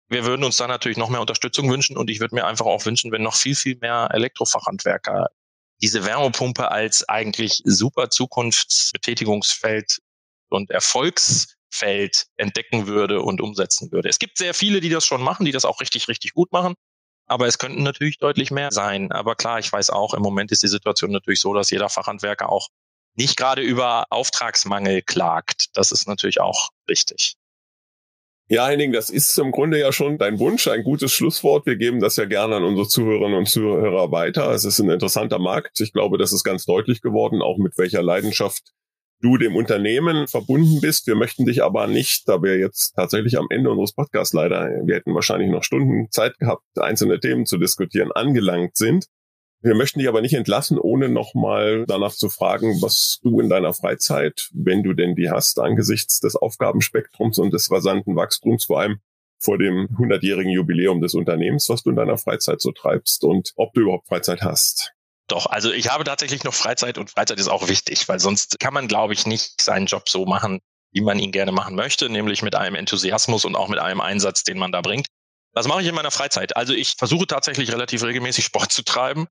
Wir 0.08 0.24
würden 0.24 0.44
uns 0.44 0.56
da 0.56 0.66
natürlich 0.66 0.98
noch 0.98 1.10
mehr 1.10 1.20
Unterstützung 1.20 1.70
wünschen 1.70 1.96
und 1.96 2.10
ich 2.10 2.20
würde 2.20 2.34
mir 2.34 2.46
einfach 2.46 2.66
auch 2.66 2.84
wünschen, 2.86 3.12
wenn 3.12 3.22
noch 3.22 3.36
viel, 3.36 3.54
viel 3.54 3.76
mehr 3.76 4.08
Elektrofachhandwerker 4.12 5.28
diese 5.82 6.04
Wärmepumpe 6.04 6.70
als 6.70 7.08
eigentlich 7.08 7.62
super 7.64 8.10
Zukunftsbetätigungsfeld 8.10 10.00
und 10.50 10.70
Erfolgsfeld 10.70 12.26
entdecken 12.36 12.86
würde 12.86 13.22
und 13.22 13.40
umsetzen 13.40 13.90
würde. 13.92 14.08
Es 14.08 14.18
gibt 14.18 14.38
sehr 14.38 14.54
viele, 14.54 14.80
die 14.80 14.88
das 14.88 15.06
schon 15.06 15.22
machen, 15.22 15.46
die 15.46 15.52
das 15.52 15.64
auch 15.64 15.80
richtig, 15.80 16.08
richtig 16.08 16.34
gut 16.34 16.52
machen. 16.52 16.74
Aber 17.26 17.46
es 17.46 17.58
könnten 17.58 17.84
natürlich 17.84 18.18
deutlich 18.18 18.50
mehr 18.50 18.72
sein. 18.72 19.12
Aber 19.12 19.36
klar, 19.36 19.60
ich 19.60 19.72
weiß 19.72 19.90
auch, 19.90 20.14
im 20.14 20.22
Moment 20.22 20.50
ist 20.50 20.64
die 20.64 20.68
Situation 20.68 21.12
natürlich 21.12 21.40
so, 21.40 21.54
dass 21.54 21.70
jeder 21.70 21.88
Fachhandwerker 21.88 22.50
auch 22.50 22.68
nicht 23.14 23.36
gerade 23.36 23.62
über 23.62 24.06
Auftragsmangel 24.10 25.02
klagt. 25.02 25.68
Das 25.74 25.92
ist 25.92 26.08
natürlich 26.08 26.40
auch 26.40 26.70
richtig. 26.88 27.36
Ja, 28.48 28.66
Henning, 28.66 28.90
das 28.90 29.10
ist 29.10 29.38
im 29.38 29.52
Grunde 29.52 29.78
ja 29.78 29.92
schon 29.92 30.18
dein 30.18 30.40
Wunsch, 30.40 30.66
ein 30.66 30.82
gutes 30.82 31.12
Schlusswort. 31.12 31.66
Wir 31.66 31.76
geben 31.76 32.00
das 32.00 32.16
ja 32.16 32.24
gerne 32.24 32.56
an 32.56 32.64
unsere 32.64 32.88
Zuhörerinnen 32.88 33.38
und 33.38 33.48
Zuhörer 33.48 34.10
weiter. 34.10 34.50
Es 34.50 34.64
ist 34.64 34.80
ein 34.80 34.90
interessanter 34.90 35.38
Markt. 35.38 35.80
Ich 35.80 35.92
glaube, 35.92 36.18
das 36.18 36.32
ist 36.32 36.42
ganz 36.42 36.64
deutlich 36.64 37.00
geworden, 37.00 37.42
auch 37.42 37.58
mit 37.58 37.78
welcher 37.78 38.02
Leidenschaft 38.02 38.72
du 39.20 39.36
dem 39.36 39.56
Unternehmen 39.56 40.28
verbunden 40.28 40.80
bist. 40.80 41.06
Wir 41.06 41.14
möchten 41.14 41.44
dich 41.44 41.62
aber 41.62 41.86
nicht, 41.86 42.28
da 42.28 42.42
wir 42.42 42.58
jetzt 42.58 42.94
tatsächlich 42.94 43.38
am 43.38 43.46
Ende 43.50 43.70
unseres 43.70 43.92
Podcasts 43.92 44.34
leider, 44.34 44.68
wir 44.84 44.96
hätten 44.96 45.14
wahrscheinlich 45.14 45.50
noch 45.50 45.62
Stunden 45.64 46.10
Zeit 46.10 46.38
gehabt, 46.38 46.64
einzelne 46.78 47.20
Themen 47.20 47.46
zu 47.46 47.58
diskutieren, 47.58 48.12
angelangt 48.12 48.76
sind. 48.76 49.06
Wir 49.62 49.74
möchten 49.74 49.98
dich 49.98 50.08
aber 50.08 50.22
nicht 50.22 50.32
entlassen, 50.32 50.78
ohne 50.78 51.10
nochmal 51.10 51.84
danach 51.86 52.12
zu 52.12 52.30
fragen, 52.30 52.80
was 52.80 53.20
du 53.22 53.40
in 53.40 53.50
deiner 53.50 53.74
Freizeit, 53.74 54.48
wenn 54.54 54.82
du 54.82 54.94
denn 54.94 55.14
die 55.14 55.30
hast, 55.30 55.58
angesichts 55.58 56.20
des 56.20 56.34
Aufgabenspektrums 56.34 57.38
und 57.38 57.52
des 57.52 57.70
rasanten 57.70 58.16
Wachstums, 58.16 58.64
vor 58.64 58.80
allem 58.80 59.00
vor 59.38 59.58
dem 59.58 59.88
100-jährigen 59.98 60.52
Jubiläum 60.52 61.02
des 61.02 61.14
Unternehmens, 61.14 61.68
was 61.68 61.82
du 61.82 61.90
in 61.90 61.96
deiner 61.96 62.16
Freizeit 62.16 62.60
so 62.60 62.72
treibst 62.72 63.22
und 63.24 63.52
ob 63.56 63.74
du 63.74 63.82
überhaupt 63.82 64.08
Freizeit 64.08 64.40
hast. 64.42 64.94
Doch, 65.30 65.46
also 65.46 65.70
ich 65.72 65.88
habe 65.88 66.02
tatsächlich 66.02 66.42
noch 66.42 66.54
Freizeit 66.54 66.98
und 66.98 67.10
Freizeit 67.10 67.38
ist 67.38 67.48
auch 67.48 67.68
wichtig, 67.68 68.08
weil 68.08 68.18
sonst 68.18 68.58
kann 68.58 68.74
man, 68.74 68.88
glaube 68.88 69.12
ich, 69.12 69.26
nicht 69.26 69.60
seinen 69.60 69.86
Job 69.86 70.08
so 70.08 70.26
machen, 70.26 70.60
wie 70.92 71.02
man 71.02 71.20
ihn 71.20 71.30
gerne 71.30 71.52
machen 71.52 71.76
möchte, 71.76 72.10
nämlich 72.10 72.42
mit 72.42 72.56
einem 72.56 72.74
Enthusiasmus 72.74 73.44
und 73.44 73.54
auch 73.54 73.68
mit 73.68 73.78
einem 73.78 74.00
Einsatz, 74.00 74.42
den 74.42 74.58
man 74.58 74.72
da 74.72 74.80
bringt. 74.80 75.06
Was 75.52 75.68
mache 75.68 75.82
ich 75.82 75.86
in 75.86 75.94
meiner 75.94 76.10
Freizeit? 76.10 76.56
Also 76.56 76.72
ich 76.72 76.94
versuche 76.98 77.28
tatsächlich 77.28 77.70
relativ 77.72 78.02
regelmäßig 78.02 78.44
Sport 78.44 78.72
zu 78.72 78.82
treiben. 78.82 79.28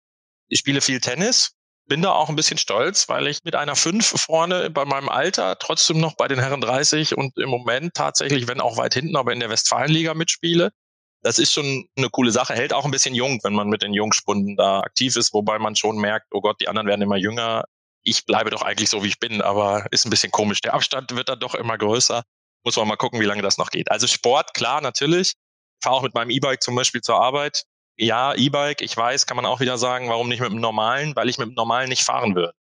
Ich 0.48 0.60
spiele 0.60 0.80
viel 0.80 1.02
Tennis, 1.02 1.52
bin 1.86 2.02
da 2.02 2.14
auch 2.14 2.30
ein 2.30 2.36
bisschen 2.38 2.58
stolz, 2.58 3.10
weil 3.10 3.28
ich 3.28 3.40
mit 3.44 3.56
einer 3.56 3.76
5 3.76 4.22
vorne 4.22 4.70
bei 4.70 4.86
meinem 4.86 5.10
Alter 5.10 5.60
trotzdem 5.60 6.00
noch 6.00 6.16
bei 6.16 6.30
den 6.30 6.40
Herren 6.40 6.62
30 6.62 7.18
und 7.18 7.38
im 7.38 7.50
Moment 7.50 7.94
tatsächlich, 7.94 8.48
wenn 8.48 8.62
auch 8.62 8.78
weit 8.78 8.94
hinten, 8.94 9.18
aber 9.18 9.34
in 9.34 9.42
der 9.42 9.50
Westfalenliga 9.50 10.14
mitspiele 10.14 10.72
das 11.22 11.40
ist 11.40 11.54
schon 11.54 11.88
eine 11.98 12.10
coole 12.10 12.32
Sache. 12.32 12.54
Hält 12.54 12.74
auch 12.74 12.86
ein 12.86 12.92
bisschen 12.92 13.16
jung, 13.16 13.40
wenn 13.44 13.54
man 13.54 13.68
mit 13.68 13.82
den 13.82 13.94
Jungspunden 13.94 14.56
da 14.56 14.80
aktiv 14.82 15.16
ist, 15.16 15.34
wobei 15.34 15.60
man 15.60 15.76
schon 15.76 15.98
merkt, 15.98 16.28
oh 16.32 16.42
Gott, 16.42 16.62
die 16.62 16.68
anderen 16.68 16.88
werden 16.88 17.02
immer 17.02 17.18
jünger. 17.18 17.66
Ich 18.04 18.26
bleibe 18.26 18.50
doch 18.50 18.62
eigentlich 18.62 18.90
so, 18.90 19.04
wie 19.04 19.10
ich 19.10 19.20
bin, 19.20 19.42
aber 19.42 19.86
ist 19.92 20.06
ein 20.06 20.10
bisschen 20.10 20.32
komisch. 20.32 20.62
Der 20.62 20.74
Abstand 20.74 21.16
wird 21.16 21.30
dann 21.30 21.40
doch 21.40 21.56
immer 21.56 21.78
größer. 21.78 22.24
Muss 22.64 22.78
man 22.78 22.88
mal 22.88 22.96
gucken, 22.96 23.20
wie 23.20 23.26
lange 23.26 23.42
das 23.42 23.58
noch 23.58 23.70
geht. 23.70 23.92
Also 23.92 24.08
Sport, 24.08 24.54
klar, 24.54 24.82
natürlich. 24.82 25.34
Fahre 25.82 25.96
auch 25.96 26.02
mit 26.02 26.14
meinem 26.14 26.30
E-Bike 26.30 26.62
zum 26.62 26.76
Beispiel 26.76 27.02
zur 27.02 27.22
Arbeit. 27.22 27.64
Ja, 27.98 28.34
E-Bike, 28.34 28.82
ich 28.82 28.96
weiß, 28.96 29.26
kann 29.26 29.36
man 29.36 29.46
auch 29.46 29.60
wieder 29.60 29.78
sagen, 29.78 30.10
warum 30.10 30.30
nicht 30.30 30.40
mit 30.40 30.52
dem 30.52 30.62
normalen? 30.62 31.16
Weil 31.16 31.28
ich 31.30 31.38
mit 31.38 31.50
dem 31.50 31.54
normalen 31.54 31.90
nicht 31.90 32.04
fahren 32.04 32.36
würde. 32.36 32.54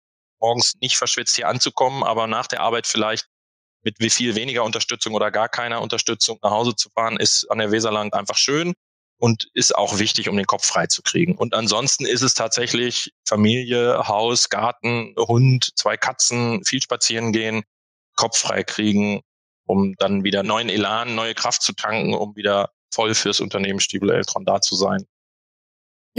Morgens 0.41 0.75
nicht 0.81 0.97
verschwitzt 0.97 1.37
hier 1.37 1.49
anzukommen, 1.49 2.03
aber 2.03 2.27
nach 2.27 2.47
der 2.47 2.61
Arbeit 2.61 2.87
vielleicht 2.87 3.27
mit 3.87 4.01
wie 4.01 4.11
viel 4.11 4.35
weniger 4.35 4.65
Unterstützung 4.65 5.15
oder 5.15 5.31
gar 5.31 5.49
keiner 5.49 5.81
Unterstützung 5.81 6.39
nach 6.43 6.51
Hause 6.51 6.75
zu 6.75 6.91
fahren, 6.91 7.17
ist 7.19 7.47
an 7.51 7.59
der 7.59 7.71
Weserland 7.71 8.15
einfach 8.15 8.37
schön. 8.37 8.75
und 9.19 9.49
ist 9.55 9.75
auch 9.75 9.99
wichtig, 9.99 10.29
um 10.29 10.37
den 10.37 10.47
Kopf 10.47 10.67
frei 10.67 10.87
zu 10.87 11.03
kriegen. 11.03 11.37
Und 11.37 11.55
ansonsten 11.55 12.05
ist 12.05 12.23
es 12.23 12.35
tatsächlich 12.35 13.13
Familie, 13.27 14.09
Haus, 14.09 14.51
Garten, 14.51 15.15
Hund, 15.17 15.71
zwei 15.77 15.97
Katzen, 15.97 16.65
viel 16.65 16.83
spazieren 16.83 17.33
gehen, 17.33 17.63
Kopf 18.17 18.39
frei 18.39 18.63
kriegen, 18.63 19.23
um 19.67 19.95
dann 19.99 20.25
wieder 20.25 20.43
neuen 20.43 20.69
Elan, 20.69 21.15
neue 21.15 21.35
Kraft 21.35 21.63
zu 21.63 21.73
tanken, 21.73 22.15
um 22.15 22.37
wieder 22.37 22.71
voll 22.93 23.15
fürs 23.15 23.41
Unternehmen 23.41 23.81
Stiebel 23.81 24.11
Eltron 24.11 24.45
da 24.45 24.61
zu 24.61 24.77
sein. 24.77 25.07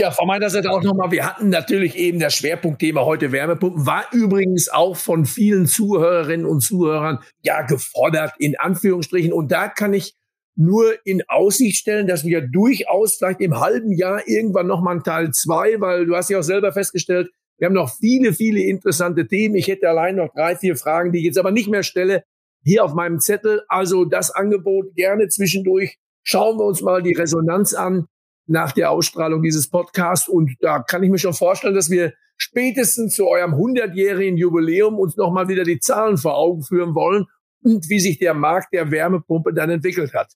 Ja, 0.00 0.12
von 0.12 0.28
meiner 0.28 0.48
Seite 0.48 0.70
auch 0.70 0.82
nochmal, 0.84 1.10
wir 1.10 1.26
hatten 1.26 1.48
natürlich 1.48 1.96
eben 1.96 2.20
das 2.20 2.32
Schwerpunktthema 2.34 3.04
heute 3.04 3.32
Wärmepumpen, 3.32 3.84
war 3.84 4.04
übrigens 4.12 4.68
auch 4.68 4.96
von 4.96 5.26
vielen 5.26 5.66
Zuhörerinnen 5.66 6.46
und 6.46 6.60
Zuhörern 6.60 7.18
ja 7.42 7.62
gefordert, 7.62 8.32
in 8.38 8.56
Anführungsstrichen. 8.56 9.32
Und 9.32 9.50
da 9.50 9.66
kann 9.66 9.92
ich 9.94 10.14
nur 10.54 10.94
in 11.04 11.24
Aussicht 11.26 11.78
stellen, 11.78 12.06
dass 12.06 12.24
wir 12.24 12.42
durchaus 12.42 13.16
vielleicht 13.16 13.40
im 13.40 13.58
halben 13.58 13.90
Jahr 13.90 14.22
irgendwann 14.28 14.68
nochmal 14.68 14.92
einen 14.92 15.02
Teil 15.02 15.32
zwei, 15.32 15.80
weil 15.80 16.06
du 16.06 16.14
hast 16.14 16.30
ja 16.30 16.38
auch 16.38 16.42
selber 16.42 16.70
festgestellt, 16.72 17.30
wir 17.58 17.66
haben 17.66 17.74
noch 17.74 17.92
viele, 17.92 18.32
viele 18.32 18.60
interessante 18.60 19.26
Themen. 19.26 19.56
Ich 19.56 19.66
hätte 19.66 19.88
allein 19.88 20.14
noch 20.14 20.32
drei, 20.32 20.54
vier 20.54 20.76
Fragen, 20.76 21.10
die 21.10 21.18
ich 21.18 21.24
jetzt 21.24 21.38
aber 21.38 21.50
nicht 21.50 21.68
mehr 21.68 21.82
stelle, 21.82 22.22
hier 22.62 22.84
auf 22.84 22.94
meinem 22.94 23.18
Zettel. 23.18 23.62
Also 23.66 24.04
das 24.04 24.30
Angebot 24.30 24.94
gerne 24.94 25.26
zwischendurch. 25.26 25.98
Schauen 26.22 26.56
wir 26.56 26.66
uns 26.66 26.82
mal 26.82 27.02
die 27.02 27.14
Resonanz 27.14 27.74
an 27.74 28.06
nach 28.48 28.72
der 28.72 28.90
Ausstrahlung 28.90 29.42
dieses 29.42 29.68
Podcasts. 29.68 30.28
Und 30.28 30.56
da 30.60 30.80
kann 30.80 31.02
ich 31.02 31.10
mir 31.10 31.18
schon 31.18 31.34
vorstellen, 31.34 31.74
dass 31.74 31.90
wir 31.90 32.14
spätestens 32.36 33.14
zu 33.14 33.28
eurem 33.28 33.54
100-jährigen 33.54 34.36
Jubiläum 34.36 34.98
uns 34.98 35.16
nochmal 35.16 35.48
wieder 35.48 35.64
die 35.64 35.80
Zahlen 35.80 36.16
vor 36.16 36.36
Augen 36.36 36.62
führen 36.62 36.94
wollen 36.94 37.26
und 37.62 37.88
wie 37.88 38.00
sich 38.00 38.18
der 38.18 38.34
Markt 38.34 38.72
der 38.72 38.90
Wärmepumpe 38.90 39.52
dann 39.52 39.70
entwickelt 39.70 40.14
hat. 40.14 40.32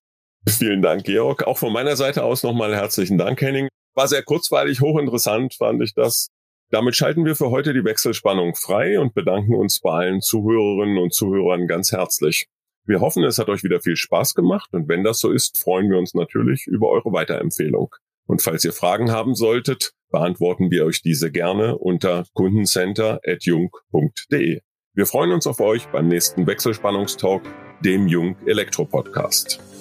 Vielen 0.48 0.82
Dank, 0.82 1.04
Georg. 1.04 1.44
Auch 1.46 1.58
von 1.58 1.72
meiner 1.72 1.96
Seite 1.96 2.24
aus 2.24 2.42
nochmal 2.42 2.74
herzlichen 2.74 3.16
Dank, 3.16 3.40
Henning. 3.40 3.68
War 3.94 4.08
sehr 4.08 4.22
kurzweilig, 4.22 4.80
hochinteressant 4.80 5.54
fand 5.54 5.82
ich 5.82 5.94
das. 5.94 6.28
Damit 6.70 6.96
schalten 6.96 7.24
wir 7.24 7.36
für 7.36 7.50
heute 7.50 7.74
die 7.74 7.84
Wechselspannung 7.84 8.54
frei 8.54 8.98
und 8.98 9.14
bedanken 9.14 9.54
uns 9.54 9.80
bei 9.80 9.90
allen 9.90 10.20
Zuhörerinnen 10.20 10.98
und 10.98 11.14
Zuhörern 11.14 11.66
ganz 11.66 11.92
herzlich. 11.92 12.46
Wir 12.84 13.00
hoffen, 13.00 13.22
es 13.24 13.38
hat 13.38 13.48
euch 13.48 13.62
wieder 13.62 13.80
viel 13.80 13.96
Spaß 13.96 14.34
gemacht 14.34 14.68
und 14.72 14.88
wenn 14.88 15.04
das 15.04 15.20
so 15.20 15.30
ist, 15.30 15.62
freuen 15.62 15.88
wir 15.90 15.98
uns 15.98 16.14
natürlich 16.14 16.66
über 16.66 16.88
eure 16.88 17.12
Weiterempfehlung. 17.12 17.94
Und 18.26 18.42
falls 18.42 18.64
ihr 18.64 18.72
Fragen 18.72 19.12
haben 19.12 19.34
solltet, 19.34 19.92
beantworten 20.10 20.70
wir 20.70 20.84
euch 20.84 21.02
diese 21.02 21.30
gerne 21.30 21.78
unter 21.78 22.24
kundencenter.jung.de. 22.34 24.60
Wir 24.94 25.06
freuen 25.06 25.32
uns 25.32 25.46
auf 25.46 25.60
euch 25.60 25.86
beim 25.88 26.08
nächsten 26.08 26.46
Wechselspannungstalk, 26.46 27.42
dem 27.84 28.08
Jung 28.08 28.36
Elektro 28.46 28.84
Podcast. 28.84 29.71